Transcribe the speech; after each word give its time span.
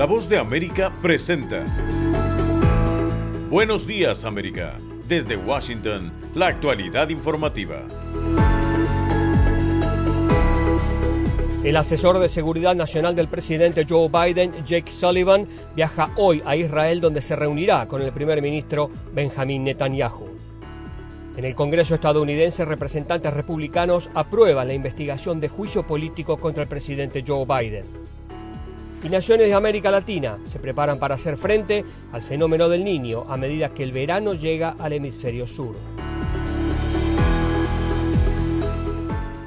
La 0.00 0.06
voz 0.06 0.30
de 0.30 0.38
América 0.38 0.90
presenta. 1.02 1.62
Buenos 3.50 3.86
días 3.86 4.24
América. 4.24 4.78
Desde 5.06 5.36
Washington, 5.36 6.10
la 6.34 6.46
actualidad 6.46 7.10
informativa. 7.10 7.86
El 11.62 11.76
asesor 11.76 12.18
de 12.18 12.30
seguridad 12.30 12.74
nacional 12.74 13.14
del 13.14 13.28
presidente 13.28 13.84
Joe 13.86 14.08
Biden, 14.08 14.64
Jake 14.64 14.90
Sullivan, 14.90 15.46
viaja 15.76 16.14
hoy 16.16 16.42
a 16.46 16.56
Israel 16.56 17.02
donde 17.02 17.20
se 17.20 17.36
reunirá 17.36 17.86
con 17.86 18.00
el 18.00 18.10
primer 18.10 18.40
ministro 18.40 18.90
Benjamin 19.12 19.64
Netanyahu. 19.64 20.30
En 21.36 21.44
el 21.44 21.54
Congreso 21.54 21.94
estadounidense, 21.94 22.64
representantes 22.64 23.34
republicanos 23.34 24.08
aprueban 24.14 24.66
la 24.66 24.72
investigación 24.72 25.40
de 25.40 25.50
juicio 25.50 25.86
político 25.86 26.38
contra 26.38 26.62
el 26.62 26.70
presidente 26.70 27.22
Joe 27.26 27.44
Biden. 27.44 27.99
Y 29.02 29.08
naciones 29.08 29.48
de 29.48 29.54
América 29.54 29.90
Latina 29.90 30.38
se 30.44 30.58
preparan 30.58 30.98
para 30.98 31.14
hacer 31.14 31.38
frente 31.38 31.84
al 32.12 32.22
fenómeno 32.22 32.68
del 32.68 32.84
niño 32.84 33.24
a 33.28 33.36
medida 33.38 33.72
que 33.72 33.82
el 33.82 33.92
verano 33.92 34.34
llega 34.34 34.76
al 34.78 34.92
hemisferio 34.92 35.46
sur. 35.46 35.74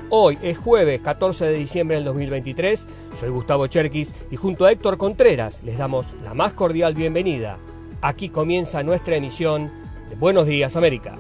Hoy 0.09 0.38
es 0.41 0.58
jueves 0.58 1.02
14 1.02 1.45
de 1.45 1.53
diciembre 1.53 1.97
del 1.97 2.05
2023. 2.05 2.88
Soy 3.16 3.30
Gustavo 3.30 3.67
Cherkis 3.67 4.13
y 4.31 4.35
junto 4.35 4.66
a 4.66 4.71
Héctor 4.71 4.97
Contreras 4.97 5.61
les 5.63 5.77
damos 5.77 6.13
la 6.23 6.33
más 6.33 6.53
cordial 6.53 6.95
bienvenida. 6.95 7.58
Aquí 8.02 8.30
comienza 8.30 8.83
nuestra 8.83 9.16
emisión 9.16 9.72
de 10.09 10.16
Buenos 10.16 10.47
Días 10.47 10.75
América. 10.75 11.16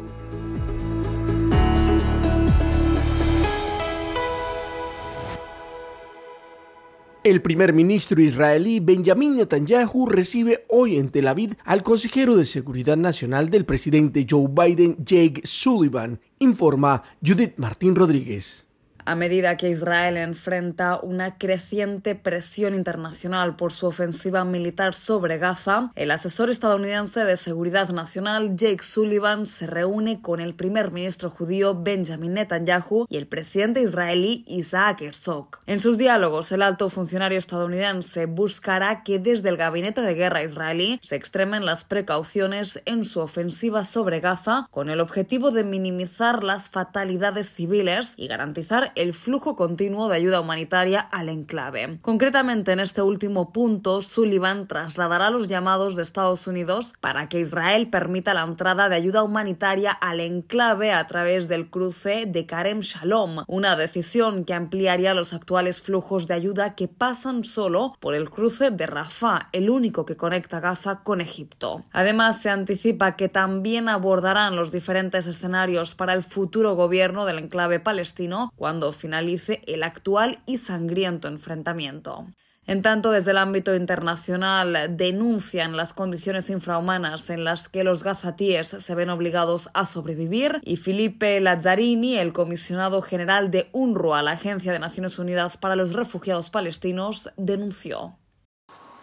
El 7.23 7.41
primer 7.41 7.71
ministro 7.71 8.21
israelí 8.21 8.81
Benjamin 8.81 9.37
Netanyahu 9.37 10.07
recibe 10.07 10.65
hoy 10.67 10.97
en 10.97 11.09
Tel 11.09 11.29
Aviv 11.29 11.55
al 11.63 11.81
consejero 11.81 12.35
de 12.35 12.43
Seguridad 12.43 12.97
Nacional 12.97 13.49
del 13.49 13.63
presidente 13.63 14.27
Joe 14.29 14.49
Biden, 14.49 14.97
Jake 15.05 15.39
Sullivan, 15.45 16.19
informa 16.39 17.01
Judith 17.25 17.53
Martín 17.55 17.95
Rodríguez. 17.95 18.67
A 19.05 19.15
medida 19.15 19.57
que 19.57 19.69
Israel 19.69 20.15
enfrenta 20.15 20.99
una 21.01 21.37
creciente 21.37 22.15
presión 22.15 22.73
internacional 22.73 23.57
por 23.57 23.73
su 23.73 23.87
ofensiva 23.87 24.45
militar 24.45 24.93
sobre 24.93 25.37
Gaza, 25.37 25.91
el 25.95 26.09
asesor 26.09 26.49
estadounidense 26.49 27.25
de 27.25 27.35
Seguridad 27.35 27.89
Nacional 27.89 28.55
Jake 28.55 28.81
Sullivan 28.81 29.45
se 29.45 29.67
reúne 29.67 30.21
con 30.21 30.39
el 30.39 30.55
primer 30.55 30.91
ministro 30.91 31.29
judío 31.29 31.75
Benjamin 31.75 32.33
Netanyahu 32.35 33.05
y 33.09 33.17
el 33.17 33.27
presidente 33.27 33.81
israelí 33.81 34.45
Isaac 34.47 35.01
Herzog. 35.01 35.59
En 35.65 35.81
sus 35.81 35.97
diálogos, 35.97 36.53
el 36.53 36.61
alto 36.61 36.89
funcionario 36.89 37.39
estadounidense 37.39 38.25
buscará 38.25 39.03
que 39.03 39.19
desde 39.19 39.49
el 39.49 39.57
gabinete 39.57 39.99
de 39.99 40.13
guerra 40.13 40.43
israelí 40.43 40.99
se 41.03 41.17
extremen 41.17 41.65
las 41.65 41.83
precauciones 41.83 42.81
en 42.85 43.03
su 43.03 43.19
ofensiva 43.19 43.83
sobre 43.83 44.21
Gaza 44.21 44.67
con 44.71 44.89
el 44.89 45.01
objetivo 45.01 45.51
de 45.51 45.65
minimizar 45.65 46.41
las 46.41 46.69
fatalidades 46.69 47.51
civiles 47.51 48.13
y 48.15 48.27
garantizar 48.27 48.92
el 48.95 49.13
flujo 49.13 49.55
continuo 49.55 50.07
de 50.07 50.15
ayuda 50.15 50.39
humanitaria 50.39 50.99
al 50.99 51.29
enclave. 51.29 51.99
Concretamente, 52.01 52.71
en 52.71 52.79
este 52.79 53.01
último 53.01 53.51
punto, 53.51 54.01
Sullivan 54.01 54.67
trasladará 54.67 55.29
los 55.29 55.47
llamados 55.47 55.95
de 55.95 56.03
Estados 56.03 56.47
Unidos 56.47 56.93
para 56.99 57.29
que 57.29 57.39
Israel 57.39 57.89
permita 57.89 58.33
la 58.33 58.43
entrada 58.43 58.89
de 58.89 58.95
ayuda 58.95 59.23
humanitaria 59.23 59.91
al 59.91 60.19
enclave 60.19 60.91
a 60.91 61.05
través 61.07 61.47
del 61.47 61.69
cruce 61.69 62.25
de 62.25 62.45
Karem 62.45 62.81
Shalom, 62.81 63.43
una 63.47 63.75
decisión 63.75 64.45
que 64.45 64.53
ampliaría 64.53 65.13
los 65.13 65.33
actuales 65.33 65.81
flujos 65.81 66.27
de 66.27 66.33
ayuda 66.33 66.75
que 66.75 66.87
pasan 66.87 67.43
solo 67.43 67.95
por 67.99 68.15
el 68.15 68.29
cruce 68.29 68.71
de 68.71 68.87
Rafah, 68.87 69.49
el 69.51 69.69
único 69.69 70.05
que 70.05 70.17
conecta 70.17 70.59
Gaza 70.59 71.03
con 71.03 71.21
Egipto. 71.21 71.83
Además, 71.91 72.41
se 72.41 72.49
anticipa 72.49 73.15
que 73.15 73.29
también 73.29 73.89
abordarán 73.89 74.55
los 74.55 74.71
diferentes 74.71 75.27
escenarios 75.27 75.95
para 75.95 76.13
el 76.13 76.23
futuro 76.23 76.75
gobierno 76.75 77.25
del 77.25 77.39
enclave 77.39 77.79
palestino 77.79 78.51
cuando 78.55 78.82
finalice 78.91 79.61
el 79.67 79.83
actual 79.83 80.39
y 80.45 80.57
sangriento 80.57 81.27
enfrentamiento. 81.27 82.27
En 82.65 82.81
tanto, 82.81 83.11
desde 83.11 83.31
el 83.31 83.37
ámbito 83.37 83.75
internacional 83.75 84.95
denuncian 84.95 85.75
las 85.75 85.91
condiciones 85.91 86.49
infrahumanas 86.49 87.29
en 87.29 87.43
las 87.43 87.67
que 87.67 87.83
los 87.83 88.03
gazatíes 88.03 88.69
se 88.69 88.95
ven 88.95 89.09
obligados 89.09 89.69
a 89.73 89.85
sobrevivir 89.85 90.61
y 90.63 90.77
Felipe 90.77 91.41
Lazzarini, 91.41 92.17
el 92.17 92.31
comisionado 92.31 93.01
general 93.01 93.51
de 93.51 93.67
UNRWA, 93.73 94.23
la 94.23 94.31
Agencia 94.31 94.71
de 94.71 94.79
Naciones 94.79 95.19
Unidas 95.19 95.57
para 95.57 95.75
los 95.75 95.93
Refugiados 95.93 96.49
Palestinos, 96.49 97.31
denunció. 97.35 98.17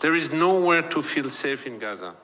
There 0.00 0.16
is 0.16 0.32
nowhere 0.32 0.88
to 0.88 1.02
feel 1.02 1.30
safe 1.30 1.68
Gaza. 1.78 2.14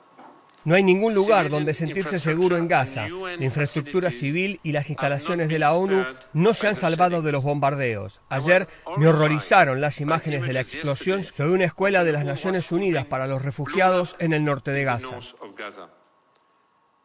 No 0.67 0.75
hay 0.75 0.83
ningún 0.83 1.13
lugar 1.13 1.49
donde 1.49 1.73
sentirse 1.73 2.19
seguro 2.19 2.57
en 2.57 2.67
Gaza. 2.67 3.07
La 3.07 3.45
infraestructura 3.45 4.11
civil 4.11 4.59
y 4.63 4.73
las 4.73 4.89
instalaciones 4.89 5.47
de 5.47 5.59
la 5.59 5.71
ONU 5.71 6.03
no 6.33 6.53
se 6.53 6.67
han 6.67 6.75
salvado 6.75 7.21
de 7.21 7.31
los 7.31 7.41
bombardeos. 7.41 8.19
Ayer 8.27 8.67
me 8.97 9.07
horrorizaron 9.07 9.79
las 9.79 10.01
imágenes 10.01 10.41
de 10.41 10.51
la 10.51 10.59
explosión 10.59 11.23
sobre 11.23 11.51
una 11.51 11.63
escuela 11.63 12.03
de 12.03 12.11
las 12.11 12.25
Naciones 12.25 12.69
Unidas 12.73 13.05
para 13.05 13.27
los 13.27 13.43
refugiados 13.43 14.17
en 14.19 14.33
el 14.33 14.43
norte 14.43 14.71
de 14.71 14.83
Gaza. 14.83 15.19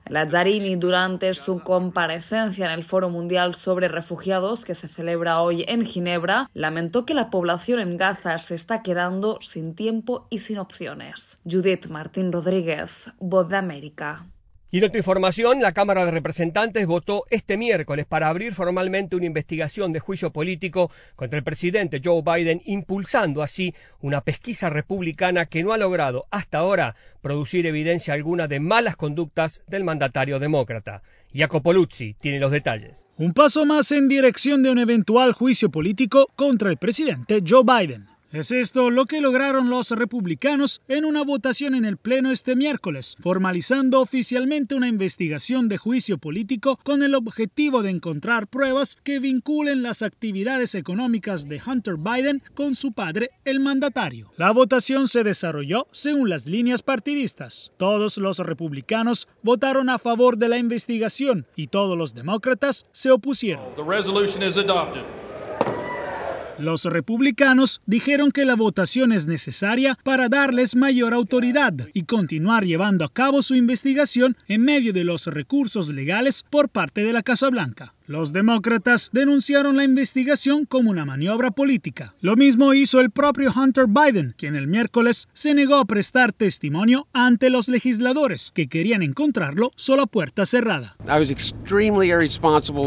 Lazzarini, 0.08 0.76
durante 0.76 1.32
su 1.34 1.60
comparecencia 1.60 2.66
en 2.66 2.72
el 2.72 2.84
Foro 2.84 3.08
Mundial 3.10 3.54
sobre 3.54 3.88
Refugiados, 3.88 4.64
que 4.64 4.74
se 4.74 4.88
celebra 4.88 5.40
hoy 5.40 5.64
en 5.68 5.84
Ginebra, 5.84 6.50
lamentó 6.54 7.06
que 7.06 7.14
la 7.14 7.30
población 7.30 7.80
en 7.80 7.96
Gaza 7.96 8.36
se 8.38 8.54
está 8.54 8.82
quedando 8.82 9.38
sin 9.40 9.74
tiempo 9.74 10.26
y 10.30 10.38
sin 10.38 10.58
opciones. 10.58 11.38
Judith 11.44 11.86
Martín 11.86 12.32
Rodríguez, 12.32 13.10
Voz 13.18 13.48
de 13.48 13.56
América. 13.56 14.26
Y 14.74 14.78
en 14.78 14.84
otra 14.84 14.96
información, 14.96 15.60
la 15.60 15.72
Cámara 15.72 16.06
de 16.06 16.10
Representantes 16.10 16.86
votó 16.86 17.26
este 17.28 17.58
miércoles 17.58 18.06
para 18.06 18.28
abrir 18.28 18.54
formalmente 18.54 19.14
una 19.14 19.26
investigación 19.26 19.92
de 19.92 20.00
juicio 20.00 20.32
político 20.32 20.90
contra 21.14 21.36
el 21.36 21.44
presidente 21.44 22.00
Joe 22.02 22.22
Biden, 22.22 22.62
impulsando 22.64 23.42
así 23.42 23.74
una 24.00 24.22
pesquisa 24.22 24.70
republicana 24.70 25.44
que 25.44 25.62
no 25.62 25.74
ha 25.74 25.76
logrado 25.76 26.24
hasta 26.30 26.56
ahora 26.56 26.96
producir 27.20 27.66
evidencia 27.66 28.14
alguna 28.14 28.48
de 28.48 28.60
malas 28.60 28.96
conductas 28.96 29.60
del 29.66 29.84
mandatario 29.84 30.38
demócrata. 30.38 31.02
Jacopo 31.34 31.74
Luzzi 31.74 32.14
tiene 32.14 32.40
los 32.40 32.50
detalles. 32.50 33.06
Un 33.18 33.34
paso 33.34 33.66
más 33.66 33.92
en 33.92 34.08
dirección 34.08 34.62
de 34.62 34.70
un 34.70 34.78
eventual 34.78 35.32
juicio 35.32 35.70
político 35.70 36.30
contra 36.34 36.70
el 36.70 36.78
presidente 36.78 37.42
Joe 37.46 37.62
Biden. 37.62 38.11
Es 38.32 38.50
esto 38.50 38.88
lo 38.88 39.04
que 39.04 39.20
lograron 39.20 39.68
los 39.68 39.90
republicanos 39.90 40.80
en 40.88 41.04
una 41.04 41.22
votación 41.22 41.74
en 41.74 41.84
el 41.84 41.98
Pleno 41.98 42.32
este 42.32 42.56
miércoles, 42.56 43.18
formalizando 43.20 44.00
oficialmente 44.00 44.74
una 44.74 44.88
investigación 44.88 45.68
de 45.68 45.76
juicio 45.76 46.16
político 46.16 46.80
con 46.82 47.02
el 47.02 47.14
objetivo 47.14 47.82
de 47.82 47.90
encontrar 47.90 48.46
pruebas 48.46 48.96
que 49.04 49.18
vinculen 49.18 49.82
las 49.82 50.00
actividades 50.00 50.74
económicas 50.74 51.46
de 51.46 51.60
Hunter 51.64 51.96
Biden 51.98 52.42
con 52.54 52.74
su 52.74 52.92
padre, 52.92 53.32
el 53.44 53.60
mandatario. 53.60 54.32
La 54.38 54.50
votación 54.50 55.08
se 55.08 55.24
desarrolló 55.24 55.86
según 55.92 56.30
las 56.30 56.46
líneas 56.46 56.80
partidistas. 56.80 57.72
Todos 57.76 58.16
los 58.16 58.38
republicanos 58.38 59.28
votaron 59.42 59.90
a 59.90 59.98
favor 59.98 60.38
de 60.38 60.48
la 60.48 60.56
investigación 60.56 61.44
y 61.54 61.66
todos 61.66 61.98
los 61.98 62.14
demócratas 62.14 62.86
se 62.92 63.10
opusieron. 63.10 63.62
Los 66.58 66.84
republicanos 66.84 67.80
dijeron 67.86 68.30
que 68.30 68.44
la 68.44 68.54
votación 68.54 69.12
es 69.12 69.26
necesaria 69.26 69.98
para 70.04 70.28
darles 70.28 70.76
mayor 70.76 71.14
autoridad 71.14 71.74
y 71.94 72.04
continuar 72.04 72.64
llevando 72.64 73.04
a 73.04 73.12
cabo 73.12 73.42
su 73.42 73.54
investigación 73.54 74.36
en 74.48 74.62
medio 74.62 74.92
de 74.92 75.04
los 75.04 75.26
recursos 75.26 75.88
legales 75.88 76.44
por 76.48 76.68
parte 76.68 77.04
de 77.04 77.12
la 77.12 77.22
Casa 77.22 77.48
Blanca. 77.48 77.94
Los 78.12 78.34
demócratas 78.34 79.08
denunciaron 79.14 79.78
la 79.78 79.84
investigación 79.84 80.66
como 80.66 80.90
una 80.90 81.06
maniobra 81.06 81.50
política. 81.50 82.12
Lo 82.20 82.36
mismo 82.36 82.74
hizo 82.74 83.00
el 83.00 83.10
propio 83.10 83.50
Hunter 83.56 83.86
Biden, 83.88 84.34
quien 84.36 84.54
el 84.54 84.66
miércoles 84.66 85.30
se 85.32 85.54
negó 85.54 85.76
a 85.76 85.86
prestar 85.86 86.34
testimonio 86.34 87.06
ante 87.14 87.48
los 87.48 87.68
legisladores 87.68 88.50
que 88.54 88.68
querían 88.68 89.02
encontrarlo 89.02 89.70
solo 89.76 90.02
a 90.02 90.06
puerta 90.06 90.44
cerrada. 90.44 90.94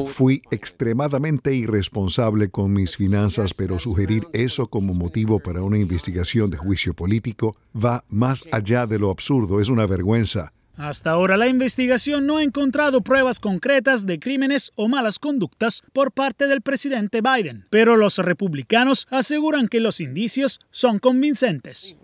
Fui 0.06 0.44
extremadamente 0.52 1.56
irresponsable 1.56 2.50
con 2.50 2.72
mis 2.74 2.96
finanzas, 2.96 3.56
pero 3.56 3.80
sugerir 3.80 4.28
eso 4.32 4.68
como 4.68 4.94
motivo 4.94 5.40
para 5.40 5.64
una 5.64 5.80
investigación 5.80 6.52
de 6.52 6.58
juicio 6.58 6.94
político 6.94 7.56
va 7.76 8.04
más 8.10 8.44
allá 8.52 8.86
de 8.86 9.00
lo 9.00 9.10
absurdo. 9.10 9.60
Es 9.60 9.70
una 9.70 9.88
vergüenza. 9.88 10.54
Hasta 10.78 11.12
ahora 11.12 11.38
la 11.38 11.48
investigación 11.48 12.26
no 12.26 12.38
ha 12.38 12.44
encontrado 12.44 13.02
pruebas 13.02 13.40
concretas 13.40 14.06
de 14.06 14.20
crímenes 14.20 14.74
o 14.76 14.90
malas 14.90 15.20
conductas 15.20 15.84
por 15.94 16.12
parte 16.12 16.48
del 16.48 16.62
presidente 16.62 17.22
Biden, 17.22 17.66
pero 17.70 17.96
los 17.96 18.18
republicanos 18.18 19.08
aseguran 19.10 19.70
que 19.70 19.80
los 19.80 20.02
indicios 20.02 20.60
son 20.72 21.00
convincentes. 21.00 21.96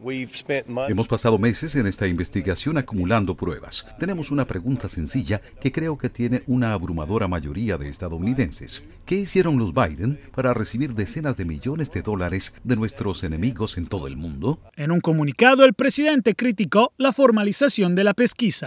Hemos 0.88 1.08
pasado 1.10 1.38
meses 1.38 1.76
en 1.76 1.86
esta 1.86 2.08
investigación 2.08 2.78
acumulando 2.78 3.36
pruebas. 3.36 3.86
Tenemos 4.00 4.32
una 4.32 4.46
pregunta 4.46 4.88
sencilla 4.88 5.42
que 5.60 5.74
creo 5.74 5.98
que 5.98 6.10
tiene 6.10 6.44
una 6.48 6.72
abrumadora 6.72 7.28
mayoría 7.28 7.78
de 7.78 7.90
estadounidenses. 7.90 8.86
¿Qué 9.06 9.16
hicieron 9.16 9.58
los 9.58 9.74
Biden 9.74 10.18
para 10.34 10.54
recibir 10.54 10.94
decenas 10.94 11.36
de 11.36 11.44
millones 11.44 11.92
de 11.92 12.02
dólares 12.02 12.54
de 12.64 12.78
nuestros 12.78 13.24
enemigos 13.24 13.78
en 13.78 13.88
todo 13.88 14.08
el 14.08 14.16
mundo? 14.16 14.60
En 14.78 14.92
un 14.92 15.02
comunicado, 15.02 15.66
el 15.66 15.74
presidente 15.74 16.36
criticó 16.36 16.94
la 16.98 17.12
formalización 17.12 17.96
de 17.96 18.06
la 18.06 18.14
pesquisa. 18.14 18.61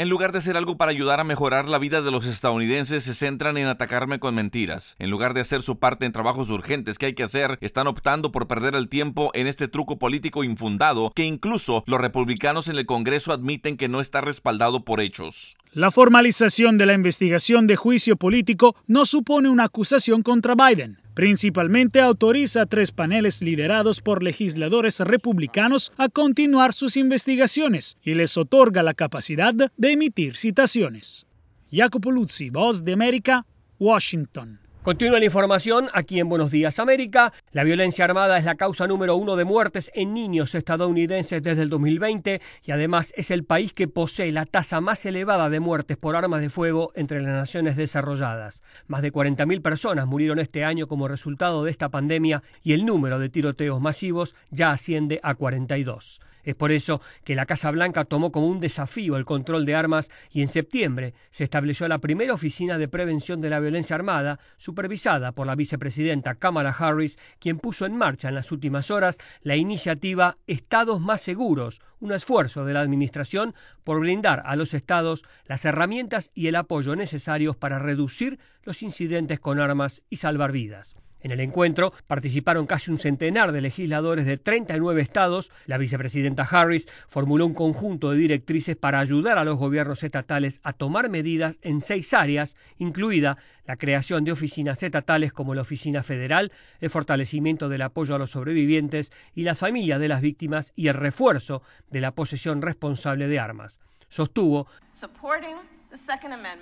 En 0.00 0.08
lugar 0.08 0.32
de 0.32 0.38
hacer 0.38 0.56
algo 0.56 0.78
para 0.78 0.92
ayudar 0.92 1.20
a 1.20 1.24
mejorar 1.24 1.68
la 1.68 1.78
vida 1.78 2.00
de 2.00 2.10
los 2.10 2.24
estadounidenses, 2.24 3.04
se 3.04 3.12
centran 3.12 3.58
en 3.58 3.66
atacarme 3.66 4.18
con 4.18 4.34
mentiras. 4.34 4.96
En 4.98 5.10
lugar 5.10 5.34
de 5.34 5.42
hacer 5.42 5.60
su 5.60 5.78
parte 5.78 6.06
en 6.06 6.12
trabajos 6.12 6.48
urgentes 6.48 6.96
que 6.96 7.04
hay 7.04 7.12
que 7.12 7.22
hacer, 7.22 7.58
están 7.60 7.86
optando 7.86 8.32
por 8.32 8.48
perder 8.48 8.74
el 8.76 8.88
tiempo 8.88 9.30
en 9.34 9.46
este 9.46 9.68
truco 9.68 9.98
político 9.98 10.42
infundado 10.42 11.12
que 11.14 11.24
incluso 11.24 11.84
los 11.86 12.00
republicanos 12.00 12.68
en 12.68 12.78
el 12.78 12.86
Congreso 12.86 13.30
admiten 13.30 13.76
que 13.76 13.90
no 13.90 14.00
está 14.00 14.22
respaldado 14.22 14.86
por 14.86 15.02
hechos. 15.02 15.58
La 15.72 15.90
formalización 15.90 16.78
de 16.78 16.86
la 16.86 16.94
investigación 16.94 17.66
de 17.66 17.76
juicio 17.76 18.16
político 18.16 18.76
no 18.86 19.04
supone 19.04 19.50
una 19.50 19.64
acusación 19.64 20.22
contra 20.22 20.54
Biden. 20.54 20.99
Principalmente 21.14 22.00
autoriza 22.00 22.62
a 22.62 22.66
tres 22.66 22.92
paneles 22.92 23.42
liderados 23.42 24.00
por 24.00 24.22
legisladores 24.22 25.00
republicanos 25.00 25.92
a 25.96 26.08
continuar 26.08 26.72
sus 26.72 26.96
investigaciones 26.96 27.96
y 28.02 28.14
les 28.14 28.36
otorga 28.36 28.82
la 28.82 28.94
capacidad 28.94 29.52
de 29.54 29.90
emitir 29.90 30.36
citaciones. 30.36 31.26
Jacopo 31.72 32.10
Luzzi, 32.10 32.50
Voz 32.50 32.84
de 32.84 32.92
América, 32.92 33.46
Washington. 33.78 34.59
Continúa 34.82 35.18
la 35.18 35.26
información 35.26 35.88
aquí 35.92 36.20
en 36.20 36.30
Buenos 36.30 36.50
Días 36.50 36.78
América. 36.78 37.34
La 37.52 37.64
violencia 37.64 38.06
armada 38.06 38.38
es 38.38 38.46
la 38.46 38.54
causa 38.54 38.86
número 38.86 39.14
uno 39.14 39.36
de 39.36 39.44
muertes 39.44 39.90
en 39.94 40.14
niños 40.14 40.54
estadounidenses 40.54 41.42
desde 41.42 41.64
el 41.64 41.68
2020 41.68 42.40
y 42.64 42.70
además 42.70 43.12
es 43.14 43.30
el 43.30 43.44
país 43.44 43.74
que 43.74 43.88
posee 43.88 44.32
la 44.32 44.46
tasa 44.46 44.80
más 44.80 45.04
elevada 45.04 45.50
de 45.50 45.60
muertes 45.60 45.98
por 45.98 46.16
armas 46.16 46.40
de 46.40 46.48
fuego 46.48 46.92
entre 46.94 47.20
las 47.20 47.34
naciones 47.34 47.76
desarrolladas. 47.76 48.62
Más 48.86 49.02
de 49.02 49.12
40.000 49.12 49.60
personas 49.60 50.06
murieron 50.06 50.38
este 50.38 50.64
año 50.64 50.86
como 50.86 51.08
resultado 51.08 51.62
de 51.62 51.72
esta 51.72 51.90
pandemia 51.90 52.42
y 52.62 52.72
el 52.72 52.86
número 52.86 53.18
de 53.18 53.28
tiroteos 53.28 53.82
masivos 53.82 54.34
ya 54.50 54.70
asciende 54.70 55.20
a 55.22 55.34
42. 55.34 56.22
Es 56.44 56.54
por 56.54 56.72
eso 56.72 57.00
que 57.24 57.34
la 57.34 57.46
Casa 57.46 57.70
Blanca 57.70 58.04
tomó 58.04 58.32
como 58.32 58.48
un 58.48 58.60
desafío 58.60 59.16
el 59.16 59.24
control 59.24 59.66
de 59.66 59.74
armas 59.74 60.10
y 60.30 60.42
en 60.42 60.48
septiembre 60.48 61.14
se 61.30 61.44
estableció 61.44 61.88
la 61.88 61.98
primera 61.98 62.34
oficina 62.34 62.78
de 62.78 62.88
prevención 62.88 63.40
de 63.40 63.50
la 63.50 63.60
violencia 63.60 63.96
armada, 63.96 64.38
supervisada 64.56 65.32
por 65.32 65.46
la 65.46 65.54
vicepresidenta 65.54 66.34
Kamala 66.34 66.70
Harris, 66.70 67.18
quien 67.38 67.58
puso 67.58 67.86
en 67.86 67.96
marcha 67.96 68.28
en 68.28 68.34
las 68.34 68.52
últimas 68.52 68.90
horas 68.90 69.18
la 69.42 69.56
iniciativa 69.56 70.36
Estados 70.46 71.00
más 71.00 71.20
seguros, 71.20 71.80
un 72.00 72.12
esfuerzo 72.12 72.64
de 72.64 72.74
la 72.74 72.80
Administración 72.80 73.54
por 73.84 74.00
brindar 74.00 74.42
a 74.44 74.56
los 74.56 74.74
estados 74.74 75.24
las 75.46 75.64
herramientas 75.64 76.30
y 76.34 76.46
el 76.46 76.56
apoyo 76.56 76.96
necesarios 76.96 77.56
para 77.56 77.78
reducir 77.78 78.38
los 78.64 78.82
incidentes 78.82 79.40
con 79.40 79.60
armas 79.60 80.02
y 80.10 80.16
salvar 80.16 80.52
vidas. 80.52 80.96
En 81.22 81.30
el 81.30 81.40
encuentro 81.40 81.92
participaron 82.06 82.66
casi 82.66 82.90
un 82.90 82.98
centenar 82.98 83.52
de 83.52 83.60
legisladores 83.60 84.24
de 84.24 84.38
39 84.38 85.02
estados. 85.02 85.50
La 85.66 85.78
vicepresidenta 85.78 86.42
Harris 86.42 86.88
formuló 87.08 87.46
un 87.46 87.54
conjunto 87.54 88.10
de 88.10 88.18
directrices 88.18 88.76
para 88.76 89.00
ayudar 89.00 89.38
a 89.38 89.44
los 89.44 89.58
gobiernos 89.58 90.02
estatales 90.02 90.60
a 90.62 90.72
tomar 90.72 91.10
medidas 91.10 91.58
en 91.62 91.80
seis 91.80 92.14
áreas, 92.14 92.56
incluida 92.78 93.38
la 93.66 93.76
creación 93.76 94.24
de 94.24 94.32
oficinas 94.32 94.82
estatales 94.82 95.32
como 95.32 95.54
la 95.54 95.62
Oficina 95.62 96.02
Federal, 96.02 96.52
el 96.80 96.90
fortalecimiento 96.90 97.68
del 97.68 97.82
apoyo 97.82 98.14
a 98.14 98.18
los 98.18 98.30
sobrevivientes 98.30 99.12
y 99.34 99.44
las 99.44 99.60
familias 99.60 100.00
de 100.00 100.08
las 100.08 100.20
víctimas 100.20 100.72
y 100.76 100.88
el 100.88 100.94
refuerzo 100.94 101.62
de 101.90 102.00
la 102.00 102.14
posesión 102.14 102.62
responsable 102.62 103.28
de 103.28 103.38
armas. 103.38 103.80
Sostuvo 104.08 104.66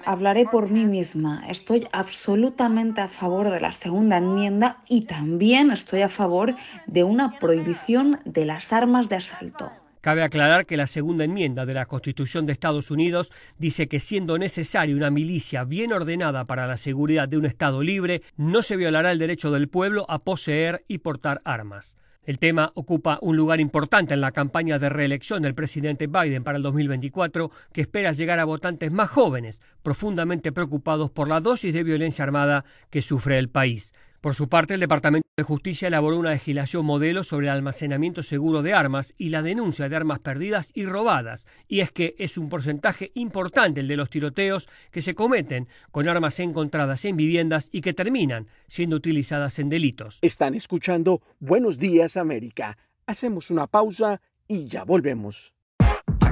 Hablaré 0.05 0.47
por 0.47 0.71
mí 0.71 0.85
misma. 0.85 1.45
Estoy 1.49 1.87
absolutamente 1.93 3.01
a 3.01 3.09
favor 3.09 3.51
de 3.51 3.61
la 3.61 3.73
segunda 3.73 4.17
enmienda 4.17 4.79
y 4.89 5.03
también 5.03 5.71
estoy 5.71 6.03
a 6.03 6.09
favor 6.09 6.55
de 6.87 7.05
una 7.05 7.39
prohibición 7.39 8.21
de 8.25 8.47
las 8.47 8.73
armas 8.73 9.09
de 9.09 9.17
asalto. 9.17 9.71
Cabe 10.01 10.23
aclarar 10.23 10.65
que 10.65 10.77
la 10.77 10.87
segunda 10.87 11.25
enmienda 11.25 11.67
de 11.67 11.75
la 11.75 11.87
Constitución 11.87 12.47
de 12.47 12.53
Estados 12.53 12.91
Unidos 12.91 13.33
dice 13.59 13.89
que 13.89 14.01
siendo 14.01 14.39
necesaria 14.39 14.95
una 14.95 15.11
milicia 15.11 15.65
bien 15.65 15.93
ordenada 15.93 16.45
para 16.45 16.67
la 16.67 16.77
seguridad 16.77 17.29
de 17.29 17.37
un 17.37 17.45
Estado 17.45 17.83
libre, 17.83 18.23
no 18.37 18.63
se 18.63 18.77
violará 18.77 19.11
el 19.11 19.19
derecho 19.19 19.51
del 19.51 19.69
pueblo 19.69 20.07
a 20.09 20.21
poseer 20.21 20.85
y 20.89 20.99
portar 20.99 21.43
armas. 21.45 21.99
El 22.29 22.39
tema 22.39 22.73
ocupa 22.75 23.19
un 23.23 23.39
lugar 23.39 23.59
importante 23.59 24.13
en 24.13 24.21
la 24.21 24.33
campaña 24.33 24.79
de 24.79 24.91
reelección 24.91 25.41
del 25.41 25.55
presidente 25.55 26.09
Biden 26.09 26.45
para 26.45 26.59
el 26.59 26.63
2024, 26.63 27.51
que 27.73 27.81
espera 27.81 28.13
llegar 28.13 28.39
a 28.39 28.45
votantes 28.45 28.93
más 28.93 29.09
jóvenes, 29.09 29.63
profundamente 29.83 30.53
preocupados 30.53 31.11
por 31.11 31.27
la 31.27 31.41
dosis 31.41 31.73
de 31.73 31.83
violencia 31.83 32.25
armada 32.25 32.67
que 32.91 33.01
sufre 33.01 33.39
el 33.39 33.49
país. 33.49 33.95
Por 34.21 34.35
su 34.35 34.49
parte, 34.49 34.75
el 34.75 34.81
Departamento 34.81 35.29
de 35.37 35.45
Justicia 35.45 35.87
elaboró 35.87 36.19
una 36.19 36.31
legislación 36.31 36.85
modelo 36.85 37.23
sobre 37.23 37.47
el 37.47 37.53
almacenamiento 37.53 38.25
seguro 38.25 38.63
de 38.63 38.75
armas 38.75 39.15
y 39.17 39.29
la 39.29 39.43
denuncia 39.43 39.89
de 39.89 39.95
armas 39.95 40.19
perdidas 40.19 40.73
y 40.75 40.87
robadas, 40.87 41.47
y 41.69 41.81
es 41.81 41.93
que 41.93 42.17
es 42.19 42.37
un 42.37 42.49
porcentaje 42.49 43.13
importante 43.15 43.79
el 43.79 43.87
de 43.87 43.97
los 43.97 44.11
tiroteos 44.11 44.69
que 44.91 45.03
se 45.03 45.15
cometen 45.15 45.69
con 45.93 46.09
armas 46.09 46.41
encontradas 46.41 47.05
en 47.05 47.17
viviendas 47.17 47.69
y 47.71 47.81
que 47.81 47.95
terminan 47.95 48.49
siendo 48.67 48.97
utilizadas 48.97 49.61
en 49.61 49.69
delitos. 49.69 50.19
Están 50.21 50.55
escuchando 50.55 51.23
Buenos 51.39 51.79
Días 51.79 52.17
América. 52.17 52.77
Hacemos 53.07 53.53
una 53.53 53.69
pausa 53.69 54.21
y 54.49 54.67
ya 54.67 54.83
volvemos. 54.83 55.55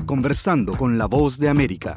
Conversando 0.06 0.76
con 0.76 0.98
la 0.98 1.06
voz 1.06 1.38
de 1.38 1.48
América, 1.48 1.96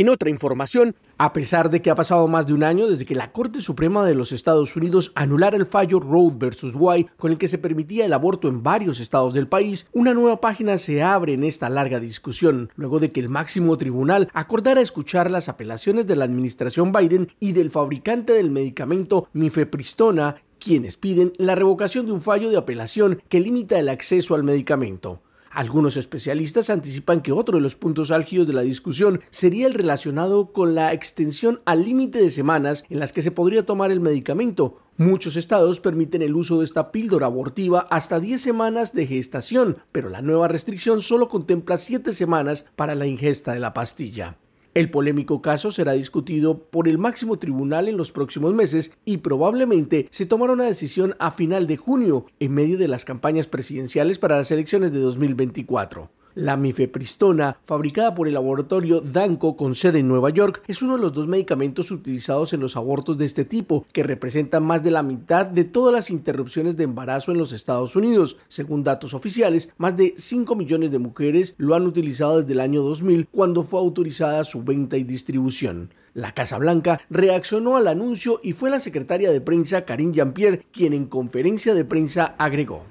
En 0.00 0.08
otra 0.08 0.30
información, 0.30 0.96
a 1.18 1.34
pesar 1.34 1.68
de 1.68 1.82
que 1.82 1.90
ha 1.90 1.94
pasado 1.94 2.26
más 2.26 2.46
de 2.46 2.54
un 2.54 2.64
año 2.64 2.88
desde 2.88 3.04
que 3.04 3.14
la 3.14 3.32
Corte 3.32 3.60
Suprema 3.60 4.02
de 4.02 4.14
los 4.14 4.32
Estados 4.32 4.74
Unidos 4.74 5.12
anulara 5.14 5.58
el 5.58 5.66
fallo 5.66 6.00
Roe 6.00 6.32
vs. 6.34 6.74
Wade 6.74 7.08
con 7.18 7.32
el 7.32 7.36
que 7.36 7.48
se 7.48 7.58
permitía 7.58 8.06
el 8.06 8.14
aborto 8.14 8.48
en 8.48 8.62
varios 8.62 8.98
estados 8.98 9.34
del 9.34 9.46
país, 9.46 9.88
una 9.92 10.14
nueva 10.14 10.40
página 10.40 10.78
se 10.78 11.02
abre 11.02 11.34
en 11.34 11.44
esta 11.44 11.68
larga 11.68 12.00
discusión, 12.00 12.70
luego 12.76 12.98
de 12.98 13.10
que 13.10 13.20
el 13.20 13.28
máximo 13.28 13.76
tribunal 13.76 14.30
acordara 14.32 14.80
escuchar 14.80 15.30
las 15.30 15.50
apelaciones 15.50 16.06
de 16.06 16.16
la 16.16 16.24
administración 16.24 16.92
Biden 16.92 17.28
y 17.38 17.52
del 17.52 17.68
fabricante 17.68 18.32
del 18.32 18.50
medicamento 18.50 19.28
Mifepristona, 19.34 20.36
quienes 20.58 20.96
piden 20.96 21.34
la 21.36 21.56
revocación 21.56 22.06
de 22.06 22.12
un 22.12 22.22
fallo 22.22 22.48
de 22.48 22.56
apelación 22.56 23.20
que 23.28 23.40
limita 23.40 23.78
el 23.78 23.90
acceso 23.90 24.34
al 24.34 24.44
medicamento. 24.44 25.20
Algunos 25.52 25.96
especialistas 25.96 26.70
anticipan 26.70 27.22
que 27.22 27.32
otro 27.32 27.56
de 27.56 27.60
los 27.60 27.74
puntos 27.74 28.12
álgidos 28.12 28.46
de 28.46 28.52
la 28.52 28.62
discusión 28.62 29.20
sería 29.30 29.66
el 29.66 29.74
relacionado 29.74 30.52
con 30.52 30.76
la 30.76 30.92
extensión 30.92 31.58
al 31.64 31.84
límite 31.84 32.22
de 32.22 32.30
semanas 32.30 32.84
en 32.88 33.00
las 33.00 33.12
que 33.12 33.20
se 33.20 33.32
podría 33.32 33.66
tomar 33.66 33.90
el 33.90 33.98
medicamento. 33.98 34.78
Muchos 34.96 35.34
estados 35.34 35.80
permiten 35.80 36.22
el 36.22 36.36
uso 36.36 36.60
de 36.60 36.64
esta 36.66 36.92
píldora 36.92 37.26
abortiva 37.26 37.88
hasta 37.90 38.20
10 38.20 38.40
semanas 38.40 38.92
de 38.92 39.08
gestación, 39.08 39.78
pero 39.90 40.08
la 40.08 40.22
nueva 40.22 40.46
restricción 40.46 41.02
solo 41.02 41.26
contempla 41.28 41.78
7 41.78 42.12
semanas 42.12 42.66
para 42.76 42.94
la 42.94 43.08
ingesta 43.08 43.52
de 43.52 43.58
la 43.60 43.74
pastilla. 43.74 44.36
El 44.72 44.88
polémico 44.90 45.42
caso 45.42 45.72
será 45.72 45.92
discutido 45.92 46.58
por 46.58 46.86
el 46.86 46.96
máximo 46.96 47.40
tribunal 47.40 47.88
en 47.88 47.96
los 47.96 48.12
próximos 48.12 48.54
meses 48.54 48.92
y 49.04 49.18
probablemente 49.18 50.06
se 50.10 50.26
tomará 50.26 50.52
una 50.52 50.66
decisión 50.66 51.16
a 51.18 51.32
final 51.32 51.66
de 51.66 51.76
junio, 51.76 52.26
en 52.38 52.54
medio 52.54 52.78
de 52.78 52.86
las 52.86 53.04
campañas 53.04 53.48
presidenciales 53.48 54.18
para 54.18 54.36
las 54.36 54.50
elecciones 54.52 54.92
de 54.92 55.00
2024. 55.00 56.10
La 56.40 56.56
mifepristona, 56.56 57.58
fabricada 57.66 58.14
por 58.14 58.26
el 58.26 58.32
laboratorio 58.32 59.02
Danco 59.02 59.58
con 59.58 59.74
sede 59.74 59.98
en 59.98 60.08
Nueva 60.08 60.30
York, 60.30 60.62
es 60.66 60.80
uno 60.80 60.96
de 60.96 61.02
los 61.02 61.12
dos 61.12 61.26
medicamentos 61.26 61.90
utilizados 61.90 62.54
en 62.54 62.60
los 62.60 62.78
abortos 62.78 63.18
de 63.18 63.26
este 63.26 63.44
tipo, 63.44 63.84
que 63.92 64.02
representan 64.02 64.62
más 64.62 64.82
de 64.82 64.90
la 64.90 65.02
mitad 65.02 65.44
de 65.44 65.64
todas 65.64 65.92
las 65.92 66.08
interrupciones 66.08 66.78
de 66.78 66.84
embarazo 66.84 67.30
en 67.30 67.36
los 67.36 67.52
Estados 67.52 67.94
Unidos. 67.94 68.38
Según 68.48 68.84
datos 68.84 69.12
oficiales, 69.12 69.74
más 69.76 69.98
de 69.98 70.14
5 70.16 70.56
millones 70.56 70.90
de 70.92 70.98
mujeres 70.98 71.54
lo 71.58 71.74
han 71.74 71.86
utilizado 71.86 72.40
desde 72.40 72.54
el 72.54 72.60
año 72.60 72.80
2000, 72.84 73.28
cuando 73.30 73.62
fue 73.62 73.78
autorizada 73.78 74.42
su 74.44 74.64
venta 74.64 74.96
y 74.96 75.04
distribución. 75.04 75.92
La 76.14 76.32
Casa 76.32 76.56
Blanca 76.56 77.02
reaccionó 77.10 77.76
al 77.76 77.86
anuncio 77.86 78.40
y 78.42 78.54
fue 78.54 78.70
la 78.70 78.80
secretaria 78.80 79.30
de 79.30 79.42
prensa 79.42 79.84
Karine 79.84 80.14
Jean-Pierre 80.14 80.64
quien 80.72 80.94
en 80.94 81.04
conferencia 81.04 81.74
de 81.74 81.84
prensa 81.84 82.34
agregó. 82.38 82.86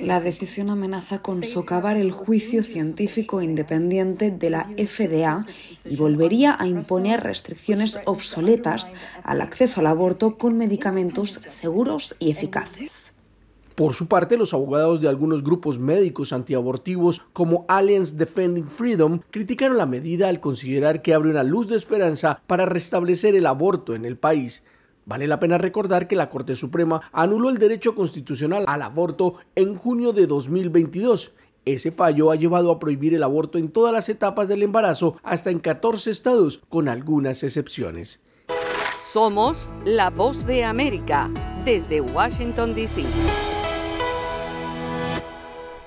La 0.00 0.20
decisión 0.20 0.70
amenaza 0.70 1.20
con 1.20 1.42
socavar 1.42 1.98
el 1.98 2.10
juicio 2.10 2.62
científico 2.62 3.42
independiente 3.42 4.30
de 4.30 4.48
la 4.48 4.70
FDA 4.78 5.44
y 5.84 5.96
volvería 5.96 6.56
a 6.58 6.66
imponer 6.66 7.22
restricciones 7.22 8.00
obsoletas 8.06 8.94
al 9.22 9.42
acceso 9.42 9.80
al 9.80 9.88
aborto 9.88 10.38
con 10.38 10.56
medicamentos 10.56 11.40
seguros 11.46 12.16
y 12.18 12.30
eficaces. 12.30 13.12
Por 13.74 13.92
su 13.92 14.06
parte, 14.06 14.38
los 14.38 14.54
abogados 14.54 15.02
de 15.02 15.08
algunos 15.08 15.42
grupos 15.42 15.78
médicos 15.78 16.32
antiabortivos 16.32 17.20
como 17.34 17.66
Alliance 17.68 18.16
Defending 18.16 18.68
Freedom 18.68 19.20
criticaron 19.30 19.76
la 19.76 19.84
medida 19.84 20.28
al 20.28 20.40
considerar 20.40 21.02
que 21.02 21.12
abre 21.12 21.28
una 21.28 21.42
luz 21.42 21.68
de 21.68 21.76
esperanza 21.76 22.40
para 22.46 22.64
restablecer 22.64 23.34
el 23.34 23.46
aborto 23.46 23.94
en 23.94 24.06
el 24.06 24.16
país. 24.16 24.62
Vale 25.06 25.26
la 25.26 25.38
pena 25.38 25.58
recordar 25.58 26.08
que 26.08 26.16
la 26.16 26.28
Corte 26.28 26.54
Suprema 26.54 27.02
anuló 27.12 27.50
el 27.50 27.58
derecho 27.58 27.94
constitucional 27.94 28.64
al 28.66 28.82
aborto 28.82 29.34
en 29.54 29.74
junio 29.74 30.12
de 30.12 30.26
2022. 30.26 31.32
Ese 31.64 31.92
fallo 31.92 32.30
ha 32.30 32.36
llevado 32.36 32.70
a 32.70 32.78
prohibir 32.78 33.14
el 33.14 33.22
aborto 33.22 33.58
en 33.58 33.68
todas 33.68 33.92
las 33.92 34.08
etapas 34.08 34.48
del 34.48 34.62
embarazo, 34.62 35.16
hasta 35.22 35.50
en 35.50 35.60
14 35.60 36.10
estados, 36.10 36.62
con 36.68 36.88
algunas 36.88 37.42
excepciones. 37.42 38.20
Somos 39.12 39.70
la 39.84 40.10
voz 40.10 40.44
de 40.46 40.64
América, 40.64 41.30
desde 41.64 42.00
Washington, 42.00 42.74
D.C. 42.74 43.04